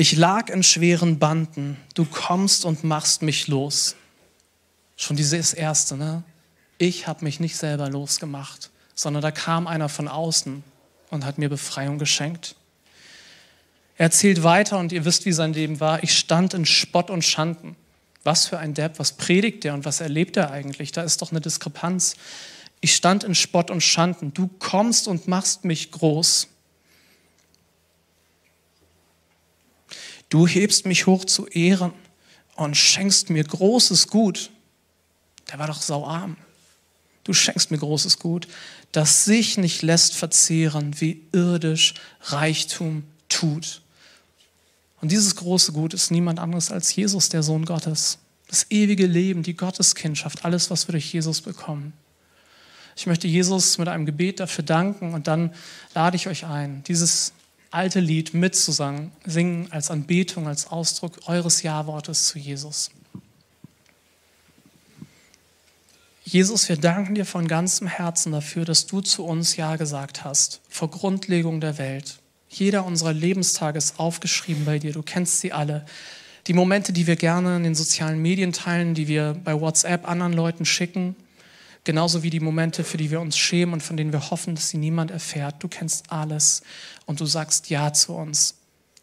Ich 0.00 0.16
lag 0.16 0.48
in 0.48 0.62
schweren 0.62 1.18
Banden, 1.18 1.76
du 1.92 2.06
kommst 2.06 2.64
und 2.64 2.84
machst 2.84 3.20
mich 3.20 3.48
los. 3.48 3.96
Schon 4.96 5.14
dieses 5.14 5.52
erste, 5.52 5.94
ne? 5.94 6.22
Ich 6.78 7.06
habe 7.06 7.22
mich 7.22 7.38
nicht 7.38 7.58
selber 7.58 7.90
losgemacht, 7.90 8.70
sondern 8.94 9.20
da 9.20 9.30
kam 9.30 9.66
einer 9.66 9.90
von 9.90 10.08
außen 10.08 10.64
und 11.10 11.26
hat 11.26 11.36
mir 11.36 11.50
Befreiung 11.50 11.98
geschenkt. 11.98 12.56
Er 13.98 14.04
erzählt 14.04 14.42
weiter 14.42 14.78
und 14.78 14.90
ihr 14.90 15.04
wisst, 15.04 15.26
wie 15.26 15.32
sein 15.32 15.52
Leben 15.52 15.80
war. 15.80 16.02
Ich 16.02 16.16
stand 16.16 16.54
in 16.54 16.64
Spott 16.64 17.10
und 17.10 17.22
Schanden. 17.22 17.76
Was 18.24 18.46
für 18.46 18.58
ein 18.58 18.72
Depp, 18.72 18.98
was 18.98 19.12
predigt 19.12 19.66
er 19.66 19.74
und 19.74 19.84
was 19.84 20.00
erlebt 20.00 20.38
er 20.38 20.50
eigentlich? 20.50 20.92
Da 20.92 21.02
ist 21.02 21.20
doch 21.20 21.30
eine 21.30 21.42
Diskrepanz. 21.42 22.16
Ich 22.80 22.96
stand 22.96 23.22
in 23.22 23.34
Spott 23.34 23.70
und 23.70 23.82
Schanden. 23.82 24.32
Du 24.32 24.48
kommst 24.60 25.08
und 25.08 25.28
machst 25.28 25.66
mich 25.66 25.90
groß. 25.90 26.48
Du 30.30 30.46
hebst 30.46 30.86
mich 30.86 31.06
hoch 31.06 31.24
zu 31.24 31.46
Ehren 31.48 31.92
und 32.56 32.76
schenkst 32.76 33.30
mir 33.30 33.44
großes 33.44 34.06
Gut. 34.06 34.50
Der 35.50 35.58
war 35.58 35.66
doch 35.66 35.82
sauarm. 35.82 36.36
Du 37.24 37.34
schenkst 37.34 37.70
mir 37.70 37.78
großes 37.78 38.18
Gut, 38.18 38.48
das 38.92 39.24
sich 39.24 39.58
nicht 39.58 39.82
lässt 39.82 40.14
verzehren, 40.14 41.00
wie 41.00 41.22
irdisch 41.32 41.94
Reichtum 42.22 43.04
tut. 43.28 43.82
Und 45.00 45.12
dieses 45.12 45.36
große 45.36 45.72
Gut 45.72 45.94
ist 45.94 46.10
niemand 46.10 46.38
anderes 46.38 46.70
als 46.70 46.94
Jesus, 46.94 47.28
der 47.28 47.42
Sohn 47.42 47.64
Gottes. 47.64 48.18
Das 48.48 48.66
ewige 48.70 49.06
Leben, 49.06 49.42
die 49.42 49.56
Gotteskindschaft, 49.56 50.44
alles, 50.44 50.70
was 50.70 50.88
wir 50.88 50.92
durch 50.92 51.12
Jesus 51.12 51.40
bekommen. 51.40 51.92
Ich 52.96 53.06
möchte 53.06 53.28
Jesus 53.28 53.78
mit 53.78 53.88
einem 53.88 54.06
Gebet 54.06 54.40
dafür 54.40 54.64
danken 54.64 55.14
und 55.14 55.26
dann 55.26 55.54
lade 55.94 56.16
ich 56.16 56.28
euch 56.28 56.44
ein, 56.44 56.84
dieses 56.84 57.32
alte 57.70 58.00
Lied 58.00 58.34
mitzusingen, 58.34 59.12
singen 59.24 59.68
als 59.70 59.90
Anbetung, 59.90 60.48
als 60.48 60.66
Ausdruck 60.66 61.20
eures 61.26 61.62
Ja-Wortes 61.62 62.26
zu 62.26 62.38
Jesus. 62.38 62.90
Jesus, 66.24 66.68
wir 66.68 66.76
danken 66.76 67.16
dir 67.16 67.24
von 67.24 67.48
ganzem 67.48 67.88
Herzen 67.88 68.32
dafür, 68.32 68.64
dass 68.64 68.86
du 68.86 69.00
zu 69.00 69.24
uns 69.24 69.56
Ja 69.56 69.76
gesagt 69.76 70.24
hast, 70.24 70.60
vor 70.68 70.90
Grundlegung 70.90 71.60
der 71.60 71.78
Welt. 71.78 72.18
Jeder 72.48 72.84
unserer 72.84 73.12
Lebenstage 73.12 73.78
ist 73.78 73.98
aufgeschrieben 73.98 74.64
bei 74.64 74.78
dir, 74.78 74.92
du 74.92 75.02
kennst 75.02 75.40
sie 75.40 75.52
alle. 75.52 75.84
Die 76.46 76.52
Momente, 76.52 76.92
die 76.92 77.06
wir 77.06 77.16
gerne 77.16 77.56
in 77.56 77.64
den 77.64 77.74
sozialen 77.74 78.20
Medien 78.22 78.52
teilen, 78.52 78.94
die 78.94 79.08
wir 79.08 79.36
bei 79.44 79.60
WhatsApp 79.60 80.08
anderen 80.08 80.32
Leuten 80.32 80.64
schicken, 80.64 81.16
genauso 81.84 82.22
wie 82.22 82.30
die 82.30 82.40
Momente, 82.40 82.84
für 82.84 82.96
die 82.96 83.10
wir 83.10 83.20
uns 83.20 83.36
schämen 83.36 83.74
und 83.74 83.82
von 83.82 83.96
denen 83.96 84.12
wir 84.12 84.30
hoffen, 84.30 84.54
dass 84.54 84.68
sie 84.68 84.78
niemand 84.78 85.10
erfährt. 85.10 85.62
Du 85.62 85.68
kennst 85.68 86.10
alles 86.10 86.62
und 87.06 87.20
du 87.20 87.26
sagst 87.26 87.70
Ja 87.70 87.92
zu 87.92 88.14
uns. 88.14 88.56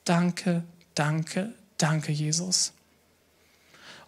Danke, 0.05 0.63
danke, 0.95 1.53
danke, 1.77 2.11
Jesus. 2.11 2.73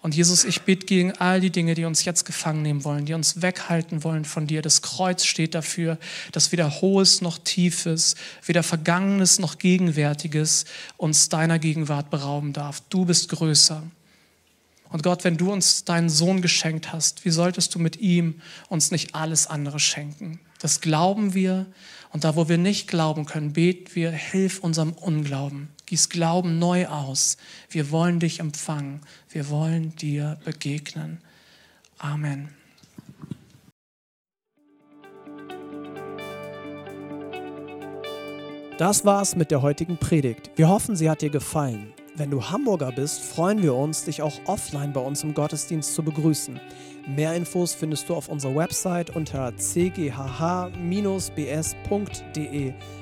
Und 0.01 0.15
Jesus, 0.15 0.45
ich 0.45 0.61
bitte 0.61 0.85
gegen 0.85 1.11
all 1.13 1.41
die 1.41 1.49
Dinge, 1.49 1.73
die 1.73 1.83
uns 1.83 2.05
jetzt 2.05 2.23
gefangen 2.23 2.61
nehmen 2.61 2.85
wollen, 2.85 3.05
die 3.05 3.13
uns 3.13 3.41
weghalten 3.41 4.03
wollen 4.05 4.23
von 4.23 4.47
dir. 4.47 4.61
Das 4.61 4.81
Kreuz 4.81 5.25
steht 5.25 5.55
dafür, 5.55 5.97
dass 6.31 6.53
weder 6.53 6.79
Hohes 6.79 7.19
noch 7.19 7.37
Tiefes, 7.37 8.15
weder 8.45 8.63
Vergangenes 8.63 9.39
noch 9.39 9.57
Gegenwärtiges 9.57 10.63
uns 10.95 11.27
deiner 11.27 11.59
Gegenwart 11.59 12.09
berauben 12.09 12.53
darf. 12.53 12.81
Du 12.89 13.03
bist 13.03 13.27
größer. 13.27 13.83
Und 14.89 15.03
Gott, 15.03 15.23
wenn 15.23 15.37
du 15.37 15.51
uns 15.51 15.85
deinen 15.85 16.09
Sohn 16.09 16.41
geschenkt 16.41 16.91
hast, 16.91 17.23
wie 17.23 17.29
solltest 17.29 17.75
du 17.75 17.79
mit 17.79 17.97
ihm 17.97 18.41
uns 18.69 18.91
nicht 18.91 19.13
alles 19.13 19.47
andere 19.47 19.79
schenken? 19.79 20.39
Das 20.59 20.81
glauben 20.81 21.33
wir. 21.33 21.67
Und 22.11 22.23
da, 22.23 22.35
wo 22.35 22.49
wir 22.49 22.57
nicht 22.57 22.87
glauben 22.87 23.25
können, 23.25 23.53
beten 23.53 23.93
wir, 23.93 24.11
hilf 24.11 24.59
unserem 24.59 24.93
Unglauben. 24.93 25.69
Gieß 25.85 26.09
Glauben 26.09 26.59
neu 26.59 26.87
aus. 26.87 27.37
Wir 27.69 27.91
wollen 27.91 28.19
dich 28.19 28.39
empfangen. 28.39 29.01
Wir 29.29 29.49
wollen 29.49 29.95
dir 29.95 30.37
begegnen. 30.43 31.19
Amen. 31.99 32.49
Das 38.79 39.03
war's 39.03 39.35
mit 39.35 39.51
der 39.51 39.61
heutigen 39.61 39.97
Predigt. 39.97 40.51
Wir 40.55 40.69
hoffen, 40.69 40.95
sie 40.95 41.09
hat 41.09 41.21
dir 41.21 41.29
gefallen. 41.29 41.93
Wenn 42.19 42.29
du 42.31 42.43
Hamburger 42.43 42.91
bist, 42.91 43.21
freuen 43.21 43.63
wir 43.63 43.73
uns, 43.73 44.03
dich 44.03 44.21
auch 44.21 44.41
offline 44.43 44.91
bei 44.91 44.99
uns 44.99 45.23
im 45.23 45.33
Gottesdienst 45.33 45.95
zu 45.95 46.03
begrüßen. 46.03 46.59
Mehr 47.07 47.33
Infos 47.33 47.73
findest 47.73 48.09
du 48.09 48.15
auf 48.15 48.27
unserer 48.27 48.57
Website 48.57 49.15
unter 49.15 49.53
cghh-bs.de. 49.55 49.93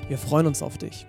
Wir 0.07 0.17
freuen 0.19 0.45
uns 0.45 0.61
auf 0.61 0.77
dich. 0.77 1.07